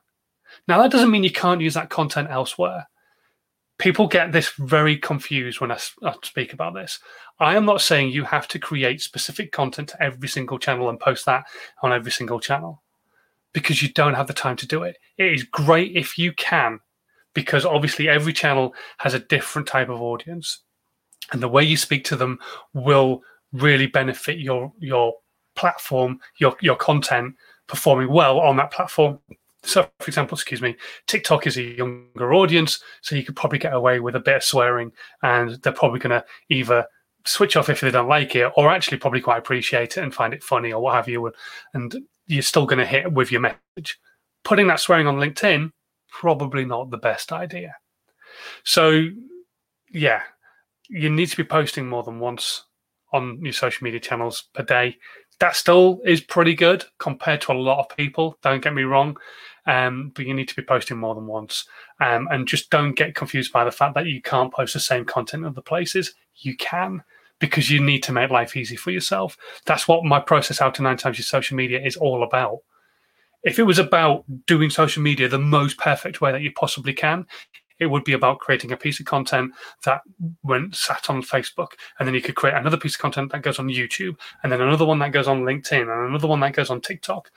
Now, 0.68 0.82
that 0.82 0.92
doesn't 0.92 1.12
mean 1.12 1.26
you 1.26 1.32
can't 1.32 1.62
use 1.62 1.76
that 1.76 1.90
content 1.90 2.30
elsewhere. 2.32 2.88
People 3.78 4.08
get 4.08 4.32
this 4.32 4.50
very 4.58 4.98
confused 4.98 5.60
when 5.60 5.72
I, 5.72 5.78
speak 6.24 6.54
about 6.54 6.74
this. 6.74 7.00
I 7.40 7.58
am 7.58 7.66
not 7.66 7.82
saying 7.82 8.10
you 8.10 8.24
have 8.24 8.48
to 8.48 8.60
create 8.60 9.02
specific 9.02 9.52
content 9.52 9.90
to 9.90 10.02
every 10.02 10.30
single 10.30 10.58
channel 10.58 10.90
and 10.90 11.00
post 11.00 11.26
that 11.26 11.46
on 11.84 11.94
every 11.94 12.12
single 12.12 12.40
channel 12.40 12.82
because 13.54 13.82
you 13.82 13.90
don't 13.90 14.14
have 14.14 14.28
the 14.28 14.34
time 14.34 14.56
to 14.58 14.68
do 14.68 14.84
it. 14.84 14.98
It 15.18 15.34
is 15.34 15.44
great 15.44 15.96
if 15.96 16.18
you 16.18 16.34
can, 16.34 16.80
because 17.34 17.66
obviously 17.66 18.10
every 18.10 18.34
channel 18.34 18.74
has 19.00 19.14
a 19.14 19.20
different 19.20 19.68
type 19.68 19.90
of 19.90 20.02
audience. 20.02 20.64
And 21.32 21.42
the 21.42 21.48
way 21.48 21.64
you 21.64 21.78
speak 21.78 22.04
to 22.06 22.16
them 22.16 22.40
will 22.74 23.22
really 23.52 23.88
benefit 23.88 24.40
your 24.40 24.72
your 24.80 25.14
platform, 25.56 26.20
your 26.40 26.56
your 26.62 26.76
content 26.76 27.36
performing 27.68 28.10
well 28.10 28.40
on 28.40 28.56
that 28.58 28.72
platform. 28.72 29.20
So, 29.64 29.90
for 30.00 30.08
example, 30.08 30.36
excuse 30.36 30.62
me, 30.62 30.76
TikTok 31.08 31.48
is 31.48 31.58
a 31.58 31.64
younger 31.64 32.34
audience, 32.34 32.82
so 33.02 33.16
you 33.16 33.24
could 33.26 33.36
probably 33.36 33.60
get 33.60 33.74
away 33.74 34.00
with 34.00 34.16
a 34.16 34.20
bit 34.20 34.38
of 34.38 34.44
swearing, 34.44 34.92
and 35.24 35.62
they're 35.62 35.74
probably 35.74 36.00
going 36.00 36.22
to 36.22 36.26
either 36.50 36.86
switch 37.26 37.58
off 37.58 37.68
if 37.68 37.82
they 37.82 37.92
don't 37.92 38.08
like 38.08 38.36
it, 38.36 38.50
or 38.56 38.70
actually 38.70 38.98
probably 38.98 39.20
quite 39.20 39.40
appreciate 39.40 39.98
it 39.98 40.04
and 40.04 40.14
find 40.14 40.34
it 40.34 40.44
funny 40.44 40.72
or 40.72 40.82
what 40.82 40.96
have 40.96 41.10
you, 41.10 41.26
and, 41.26 41.36
and 41.74 41.96
you're 42.28 42.42
still 42.42 42.66
going 42.66 42.80
to 42.80 42.86
hit 42.86 43.12
with 43.12 43.32
your 43.32 43.42
message. 43.42 44.00
Putting 44.44 44.68
that 44.68 44.80
swearing 44.80 45.08
on 45.08 45.18
LinkedIn, 45.18 45.72
probably 46.10 46.66
not 46.66 46.90
the 46.90 46.98
best 46.98 47.32
idea. 47.32 47.76
So, 48.63 49.08
yeah, 49.92 50.22
you 50.90 51.10
need 51.10 51.28
to 51.28 51.38
be 51.38 51.44
posting 51.44 51.88
more 51.88 52.04
than 52.04 52.20
once 52.20 52.63
on 53.13 53.40
your 53.44 53.54
social 53.54 53.84
media 53.84 54.00
channels 54.00 54.46
per 54.54 54.63
day. 54.63 54.98
That 55.40 55.56
still 55.56 56.02
is 56.06 56.22
pretty 56.22 56.56
good 56.56 56.84
compared 57.00 57.42
to 57.42 57.52
a 57.52 57.54
lot 57.54 57.80
of 57.80 57.96
people. 57.96 58.38
Don't 58.42 58.63
get 58.63 58.74
me 58.74 58.84
wrong, 58.84 59.18
um, 59.66 60.12
but 60.16 60.26
you 60.26 60.34
need 60.34 60.50
to 60.50 60.56
be 60.56 60.63
posting 60.63 60.98
more 60.98 61.16
than 61.16 61.28
once. 61.28 61.66
Um, 62.02 62.28
and 62.32 62.48
just 62.48 62.70
don't 62.70 62.94
get 62.94 63.16
confused 63.16 63.54
by 63.54 63.63
the 63.63 63.72
fact 63.72 63.96
that 63.96 64.08
you 64.08 64.22
can't 64.22 64.54
post 64.54 64.74
the 64.74 64.80
same 64.80 65.06
content 65.06 65.44
in 65.44 65.50
other 65.50 65.62
places. 65.62 66.13
You 66.36 66.58
can 66.58 67.04
because 67.39 67.69
you 67.69 67.82
need 67.82 68.04
to 68.04 68.12
make 68.12 68.30
life 68.30 68.56
easy 68.56 68.76
for 68.76 68.91
yourself. 68.91 69.38
That's 69.65 69.88
what 69.88 70.04
my 70.04 70.19
process 70.19 70.60
How 70.60 70.69
to 70.71 70.82
Nine 70.82 70.97
Times 70.97 71.17
Your 71.17 71.26
Social 71.26 71.56
Media 71.56 71.80
is 71.82 71.95
all 71.95 72.23
about. 72.23 72.60
If 73.43 73.60
it 73.60 73.63
was 73.63 73.80
about 73.80 74.26
doing 74.45 74.69
social 74.69 75.04
media 75.04 75.28
the 75.28 75.38
most 75.39 75.78
perfect 75.78 76.19
way 76.21 76.32
that 76.32 76.41
you 76.41 76.52
possibly 76.52 76.93
can, 76.93 77.26
it 77.80 77.86
would 77.86 78.04
be 78.04 78.13
about 78.13 78.39
creating 78.39 78.71
a 78.71 78.78
piece 78.78 79.00
of 79.00 79.06
content 79.06 79.52
that 79.86 80.02
went 80.43 80.76
sat 80.76 81.10
on 81.10 81.21
Facebook, 81.21 81.73
and 82.00 82.08
then 82.08 82.15
you 82.15 82.21
could 82.21 82.36
create 82.36 82.56
another 82.56 82.78
piece 82.78 82.95
of 82.95 83.02
content 83.02 83.32
that 83.32 83.43
goes 83.43 83.60
on 83.60 83.67
YouTube, 83.67 84.17
and 84.43 84.52
then 84.52 84.62
another 84.62 84.86
one 84.86 85.00
that 85.00 85.12
goes 85.12 85.28
on 85.28 85.43
LinkedIn, 85.43 85.82
and 85.82 86.10
another 86.10 86.28
one 86.28 86.39
that 86.39 86.54
goes 86.54 86.69
on 86.69 86.82
TikTok. 86.82 87.30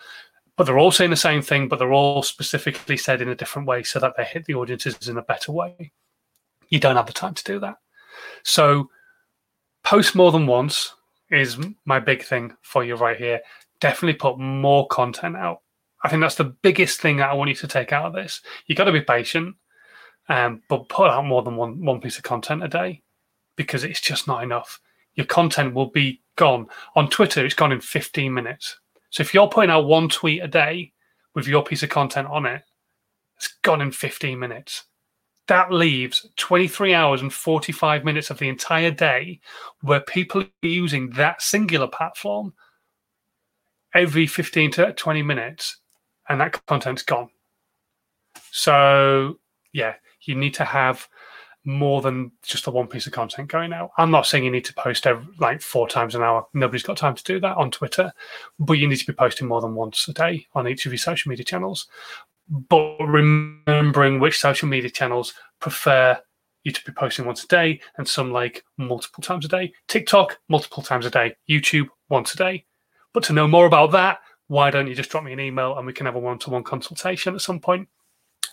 But 0.57 0.65
they're 0.65 0.79
all 0.79 0.91
saying 0.91 1.11
the 1.11 1.17
same 1.17 1.43
thing, 1.43 1.69
but 1.69 1.79
they're 1.79 1.93
all 1.93 2.23
specifically 2.23 2.97
said 2.97 3.23
in 3.23 3.29
a 3.29 3.35
different 3.35 3.69
way 3.69 3.83
so 3.83 3.99
that 3.99 4.15
they 4.17 4.25
hit 4.25 4.47
the 4.47 4.55
audiences 4.55 5.09
in 5.09 5.17
a 5.17 5.23
better 5.23 5.53
way. 5.53 5.93
You 6.69 6.81
don't 6.81 6.97
have 6.97 7.07
the 7.07 7.13
time 7.13 7.35
to 7.35 7.45
do 7.45 7.59
that. 7.61 7.77
So, 8.43 8.89
post 9.91 10.15
more 10.15 10.31
than 10.31 10.47
once 10.47 10.95
is 11.33 11.59
my 11.85 11.99
big 11.99 12.23
thing 12.23 12.57
for 12.63 12.85
you 12.85 12.95
right 12.95 13.17
here. 13.17 13.41
Definitely 13.81 14.15
put 14.15 14.39
more 14.39 14.87
content 14.87 15.37
out. 15.37 15.63
I 16.05 16.09
think 16.09 16.23
that's 16.23 16.37
the 16.37 16.55
biggest 16.63 17.01
thing 17.01 17.17
that 17.17 17.29
I 17.29 17.35
want 17.35 17.51
you 17.51 17.57
to 17.57 17.67
take 17.67 17.93
out 17.93 18.07
of 18.07 18.13
this. 18.13 18.41
You 18.67 18.77
got 18.77 18.85
to 18.85 18.93
be 18.93 19.01
patient 19.01 19.57
um, 20.29 20.63
but 20.69 20.89
put 20.89 21.11
out 21.11 21.27
more 21.27 21.43
than 21.43 21.57
one 21.57 21.85
one 21.85 22.01
piece 22.01 22.19
of 22.19 22.23
content 22.23 22.63
a 22.63 22.69
day 22.69 23.03
because 23.57 23.83
it's 23.83 24.01
just 24.01 24.29
not 24.29 24.45
enough. 24.45 24.81
Your 25.15 25.27
content 25.27 25.75
will 25.75 25.91
be 25.91 26.23
gone 26.37 26.69
on 26.95 27.11
Twitter. 27.11 27.45
It's 27.45 27.57
gone 27.57 27.73
in 27.73 27.81
15 27.81 28.33
minutes. 28.33 28.79
So 29.11 29.23
if 29.23 29.35
you're 29.35 29.49
putting 29.49 29.71
out 29.71 29.87
one 29.87 30.09
tweet 30.09 30.41
a 30.41 30.47
day 30.47 30.93
with 31.35 31.49
your 31.49 31.65
piece 31.65 31.83
of 31.83 31.89
content 31.89 32.29
on 32.29 32.47
it, 32.47 32.63
it's 33.39 33.49
gone 33.63 33.81
in 33.81 33.91
15 33.91 34.39
minutes. 34.39 34.85
That 35.51 35.73
leaves 35.73 36.29
23 36.37 36.95
hours 36.95 37.23
and 37.23 37.35
45 37.35 38.05
minutes 38.05 38.31
of 38.31 38.39
the 38.39 38.49
entire 38.49 38.93
day 38.93 39.41
where 39.81 39.99
people 39.99 40.43
are 40.43 40.49
using 40.63 41.11
that 41.11 41.43
singular 41.43 41.89
platform 41.89 42.55
every 43.93 44.29
15 44.29 44.71
to 44.71 44.93
20 44.93 45.23
minutes, 45.25 45.79
and 46.29 46.41
that 46.41 46.65
content's 46.67 47.03
gone. 47.03 47.31
So, 48.53 49.41
yeah, 49.73 49.95
you 50.21 50.37
need 50.37 50.55
to 50.55 50.65
have 50.65 51.09
more 51.65 52.01
than 52.01 52.31
just 52.45 52.65
the 52.65 52.71
one 52.71 52.87
piece 52.87 53.09
of 53.09 53.13
content 53.13 53.49
going 53.49 53.73
out. 53.73 53.91
I'm 53.99 54.13
not 54.13 54.27
saying 54.29 54.45
you 54.45 54.53
need 54.53 54.67
to 54.67 54.75
post 54.75 55.05
every, 55.05 55.35
like 55.41 55.63
four 55.63 55.89
times 55.89 56.15
an 56.15 56.23
hour. 56.23 56.47
Nobody's 56.55 56.85
got 56.85 56.97
time 56.97 57.17
to 57.17 57.25
do 57.25 57.41
that 57.41 57.57
on 57.57 57.73
Twitter, 57.73 58.13
but 58.61 58.75
you 58.75 58.87
need 58.87 59.01
to 59.01 59.07
be 59.07 59.13
posting 59.13 59.49
more 59.49 59.61
than 59.61 59.75
once 59.75 60.07
a 60.07 60.13
day 60.13 60.47
on 60.55 60.69
each 60.69 60.87
of 60.87 60.93
your 60.93 60.99
social 60.99 61.29
media 61.29 61.45
channels. 61.45 61.89
But 62.51 62.99
remembering 62.99 64.19
which 64.19 64.41
social 64.41 64.69
media 64.69 64.91
channels 64.91 65.35
prefer 65.61 66.21
you 66.65 66.73
to 66.73 66.85
be 66.85 66.93
posting 66.93 67.25
once 67.25 67.45
a 67.45 67.47
day, 67.47 67.81
and 67.97 68.07
some 68.07 68.33
like 68.33 68.65
multiple 68.77 69.23
times 69.23 69.45
a 69.45 69.49
day. 69.49 69.73
TikTok, 69.89 70.39
multiple 70.49 70.83
times 70.83 71.07
a 71.07 71.11
day. 71.11 71.35
YouTube, 71.49 71.89
once 72.09 72.35
a 72.35 72.37
day. 72.37 72.67
But 73.15 73.23
to 73.25 73.33
know 73.33 73.49
more 73.49 73.67
about 73.67 73.93
that, 73.93 74.19
why 74.49 74.71
don't 74.71 74.89
you 74.89 74.95
just 74.95 75.11
drop 75.11 75.25
me 75.25 75.33
an 75.33 75.41
email 75.41 75.79
and 75.79 75.87
we 75.87 75.93
can 75.93 76.07
have 76.07 76.17
a 76.17 76.19
one 76.19 76.39
to 76.41 76.51
one 76.51 76.65
consultation 76.65 77.35
at 77.35 77.41
some 77.41 77.61
point? 77.61 77.89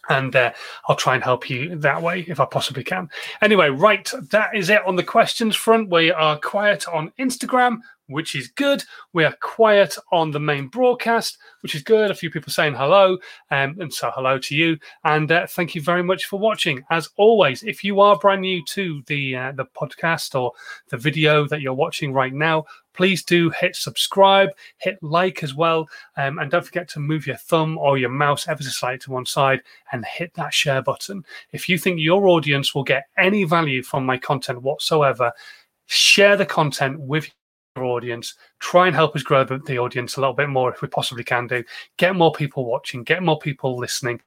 And 0.10 0.36
uh, 0.36 0.54
I'll 0.88 0.96
try 0.96 1.16
and 1.16 1.24
help 1.24 1.50
you 1.50 1.76
that 1.78 2.02
way 2.02 2.26
if 2.28 2.40
I 2.40 2.46
possibly 2.46 2.84
can. 2.84 3.10
Anyway, 3.42 3.70
right, 3.70 4.10
that 4.32 4.56
is 4.56 4.70
it 4.70 4.86
on 4.86 4.96
the 4.96 5.04
questions 5.04 5.56
front. 5.56 5.90
We 5.90 6.12
are 6.12 6.40
quiet 6.40 6.88
on 6.88 7.12
Instagram, 7.20 7.80
which 8.08 8.36
is 8.36 8.48
good. 8.48 8.84
We 9.14 9.26
are 9.26 9.36
quiet 9.42 9.98
on 10.12 10.32
the 10.32 10.40
main 10.40 10.68
broadcast, 10.68 11.38
which 11.62 11.76
is 11.76 11.84
good. 11.84 12.10
A 12.10 12.16
few 12.16 12.32
people 12.32 12.52
saying 12.52 12.74
hello, 12.74 13.18
um, 13.52 13.76
and 13.80 13.94
so 13.94 14.12
hello 14.14 14.40
to 14.40 14.56
you. 14.56 14.78
And 15.04 15.32
uh, 15.32 15.48
thank 15.48 15.76
you 15.76 15.82
very 15.82 16.04
much 16.04 16.26
for 16.26 16.40
watching. 16.40 16.84
As 16.90 17.10
always, 17.18 17.64
if 17.64 17.84
you 17.84 18.00
are 18.00 18.18
brand 18.18 18.42
new 18.42 18.64
to 18.66 19.04
the 19.08 19.36
uh, 19.36 19.52
the 19.54 19.66
podcast 19.66 20.40
or 20.40 20.54
the 20.90 20.98
video 20.98 21.48
that 21.48 21.62
you're 21.62 21.74
watching 21.74 22.14
right 22.14 22.34
now, 22.34 22.66
please 22.94 23.24
do 23.24 23.50
hit 23.52 23.76
subscribe, 23.76 24.50
hit 24.78 24.98
like 25.02 25.44
as 25.44 25.54
well, 25.54 25.88
um, 26.18 26.40
and 26.40 26.50
don't 26.50 26.66
forget 26.66 26.90
to 26.90 27.00
move 27.00 27.28
your 27.28 27.38
thumb 27.38 27.78
or 27.78 27.98
your 27.98 28.10
mouse 28.10 28.48
ever 28.48 28.64
so 28.64 28.70
slightly 28.70 28.98
to 29.00 29.12
one 29.12 29.26
side 29.26 29.62
and 29.98 30.06
hit 30.06 30.34
that 30.36 30.54
share 30.54 30.82
button. 30.82 31.26
If 31.52 31.68
you 31.68 31.78
think 31.78 32.00
your 32.00 32.28
audience 32.28 32.74
will 32.74 32.84
get 32.84 33.06
any 33.18 33.44
value 33.44 33.84
from 33.84 34.06
my 34.06 34.18
content 34.18 34.62
whatsoever, 34.62 35.32
share 35.88 36.38
the 36.38 36.46
content 36.46 37.00
with 37.00 37.30
your 37.76 37.86
audience. 37.86 38.36
Try 38.60 38.88
and 38.88 38.96
help 38.96 39.16
us 39.16 39.24
grow 39.24 39.44
the, 39.44 39.78
audience 39.78 40.16
a 40.16 40.22
little 40.22 40.34
bit 40.34 40.50
more 40.50 40.74
if 40.74 40.82
we 40.82 40.88
possibly 40.88 41.24
can 41.24 41.48
do. 41.48 41.64
Get 41.98 42.16
more 42.16 42.32
people 42.32 42.66
watching, 42.66 43.04
get 43.04 43.22
more 43.24 43.40
people 43.40 43.78
listening 43.78 44.22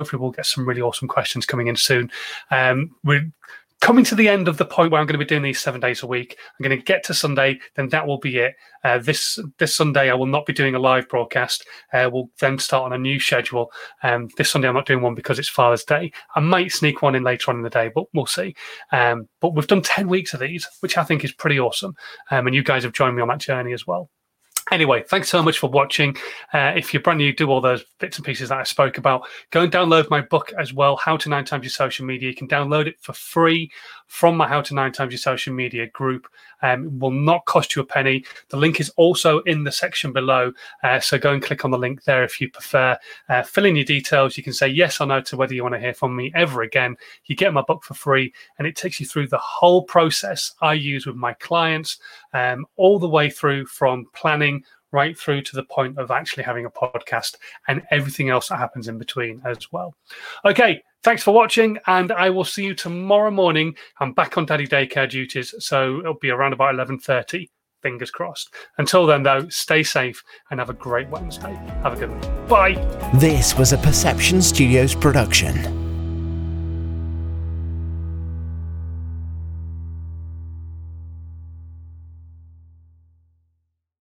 hopefully 0.00 0.20
we'll 0.20 0.30
get 0.32 0.44
some 0.44 0.68
really 0.68 0.82
awesome 0.82 1.08
questions 1.08 1.46
coming 1.46 1.68
in 1.68 1.76
soon. 1.76 2.10
Um, 2.50 2.94
we're 3.04 3.30
coming 3.84 4.02
to 4.02 4.14
the 4.14 4.30
end 4.30 4.48
of 4.48 4.56
the 4.56 4.64
point 4.64 4.90
where 4.90 4.98
I'm 4.98 5.06
going 5.06 5.18
to 5.18 5.22
be 5.22 5.28
doing 5.28 5.42
these 5.42 5.60
seven 5.60 5.78
days 5.78 6.02
a 6.02 6.06
week. 6.06 6.38
I'm 6.40 6.64
going 6.64 6.78
to 6.78 6.82
get 6.82 7.04
to 7.04 7.12
Sunday, 7.12 7.60
then 7.76 7.90
that 7.90 8.06
will 8.06 8.18
be 8.18 8.38
it. 8.38 8.54
Uh, 8.82 8.96
this 8.96 9.38
this 9.58 9.76
Sunday, 9.76 10.10
I 10.10 10.14
will 10.14 10.24
not 10.24 10.46
be 10.46 10.54
doing 10.54 10.74
a 10.74 10.78
live 10.78 11.06
broadcast. 11.06 11.66
Uh, 11.92 12.08
we'll 12.10 12.30
then 12.40 12.58
start 12.58 12.84
on 12.84 12.94
a 12.94 12.98
new 12.98 13.20
schedule. 13.20 13.70
Um, 14.02 14.30
this 14.38 14.50
Sunday, 14.50 14.68
I'm 14.68 14.74
not 14.74 14.86
doing 14.86 15.02
one 15.02 15.14
because 15.14 15.38
it's 15.38 15.50
Father's 15.50 15.84
Day. 15.84 16.12
I 16.34 16.40
might 16.40 16.72
sneak 16.72 17.02
one 17.02 17.14
in 17.14 17.24
later 17.24 17.50
on 17.50 17.58
in 17.58 17.62
the 17.62 17.68
day, 17.68 17.90
but 17.94 18.06
we'll 18.14 18.24
see. 18.24 18.54
Um, 18.90 19.28
but 19.42 19.54
we've 19.54 19.66
done 19.66 19.82
10 19.82 20.08
weeks 20.08 20.32
of 20.32 20.40
these, 20.40 20.66
which 20.80 20.96
I 20.96 21.04
think 21.04 21.22
is 21.22 21.32
pretty 21.32 21.60
awesome. 21.60 21.94
Um, 22.30 22.46
and 22.46 22.56
you 22.56 22.62
guys 22.62 22.84
have 22.84 22.94
joined 22.94 23.16
me 23.16 23.22
on 23.22 23.28
that 23.28 23.40
journey 23.40 23.74
as 23.74 23.86
well. 23.86 24.08
Anyway, 24.72 25.04
thanks 25.08 25.28
so 25.28 25.42
much 25.42 25.58
for 25.58 25.68
watching. 25.68 26.16
Uh, 26.52 26.72
if 26.74 26.94
you're 26.94 27.02
brand 27.02 27.18
new, 27.18 27.34
do 27.34 27.50
all 27.50 27.60
those 27.60 27.84
bits 28.00 28.16
and 28.16 28.24
pieces 28.24 28.48
that 28.48 28.58
I 28.58 28.62
spoke 28.62 28.96
about. 28.96 29.28
Go 29.50 29.60
and 29.60 29.70
download 29.70 30.08
my 30.08 30.22
book 30.22 30.52
as 30.58 30.72
well, 30.72 30.96
How 30.96 31.18
to 31.18 31.28
Nine 31.28 31.44
Times 31.44 31.64
Your 31.64 31.70
Social 31.70 32.06
Media. 32.06 32.30
You 32.30 32.34
can 32.34 32.48
download 32.48 32.86
it 32.86 32.98
for 33.00 33.12
free 33.12 33.70
from 34.06 34.36
my 34.36 34.48
How 34.48 34.62
to 34.62 34.74
Nine 34.74 34.92
Times 34.92 35.12
Your 35.12 35.18
Social 35.18 35.52
Media 35.52 35.86
group. 35.88 36.26
Um, 36.62 36.86
it 36.86 36.92
will 36.98 37.10
not 37.10 37.44
cost 37.44 37.76
you 37.76 37.82
a 37.82 37.84
penny. 37.84 38.24
The 38.48 38.56
link 38.56 38.80
is 38.80 38.88
also 38.96 39.40
in 39.40 39.64
the 39.64 39.72
section 39.72 40.12
below. 40.12 40.50
Uh, 40.82 40.98
so 40.98 41.18
go 41.18 41.32
and 41.32 41.42
click 41.42 41.66
on 41.66 41.70
the 41.70 41.78
link 41.78 42.04
there 42.04 42.24
if 42.24 42.40
you 42.40 42.48
prefer. 42.48 42.96
Uh, 43.28 43.42
fill 43.42 43.66
in 43.66 43.76
your 43.76 43.84
details. 43.84 44.38
You 44.38 44.42
can 44.42 44.54
say 44.54 44.68
yes 44.68 44.98
or 44.98 45.06
no 45.06 45.20
to 45.22 45.36
whether 45.36 45.52
you 45.52 45.62
want 45.62 45.74
to 45.74 45.80
hear 45.80 45.92
from 45.92 46.16
me 46.16 46.32
ever 46.34 46.62
again. 46.62 46.96
You 47.26 47.36
get 47.36 47.52
my 47.52 47.60
book 47.60 47.84
for 47.84 47.92
free, 47.92 48.32
and 48.58 48.66
it 48.66 48.76
takes 48.76 48.98
you 48.98 49.04
through 49.04 49.28
the 49.28 49.38
whole 49.38 49.82
process 49.82 50.54
I 50.62 50.72
use 50.72 51.06
with 51.06 51.16
my 51.16 51.34
clients, 51.34 51.98
um, 52.32 52.64
all 52.76 52.98
the 52.98 53.08
way 53.08 53.28
through 53.28 53.66
from 53.66 54.06
planning 54.14 54.53
right 54.94 55.18
through 55.18 55.42
to 55.42 55.56
the 55.56 55.64
point 55.64 55.98
of 55.98 56.10
actually 56.10 56.44
having 56.44 56.64
a 56.64 56.70
podcast 56.70 57.36
and 57.68 57.82
everything 57.90 58.30
else 58.30 58.48
that 58.48 58.58
happens 58.58 58.88
in 58.88 58.96
between 58.96 59.42
as 59.44 59.70
well. 59.70 59.94
Okay, 60.46 60.80
thanks 61.02 61.22
for 61.22 61.34
watching, 61.34 61.78
and 61.86 62.12
I 62.12 62.30
will 62.30 62.44
see 62.44 62.64
you 62.64 62.74
tomorrow 62.74 63.30
morning. 63.30 63.74
I'm 64.00 64.14
back 64.14 64.38
on 64.38 64.46
daddy 64.46 64.66
daycare 64.66 65.10
duties, 65.10 65.54
so 65.58 65.98
it'll 65.98 66.14
be 66.14 66.30
around 66.30 66.54
about 66.54 66.74
11:30. 66.74 67.50
Fingers 67.82 68.10
crossed. 68.10 68.54
Until 68.78 69.04
then, 69.04 69.22
though, 69.24 69.46
stay 69.50 69.82
safe 69.82 70.24
and 70.50 70.58
have 70.58 70.70
a 70.70 70.74
great 70.74 71.10
Wednesday. 71.10 71.54
Have 71.82 71.92
a 71.92 71.96
good 71.96 72.10
one. 72.10 72.46
Bye. 72.46 73.10
This 73.12 73.58
was 73.58 73.74
a 73.74 73.78
Perception 73.78 74.40
Studios 74.40 74.94
production. 74.94 75.83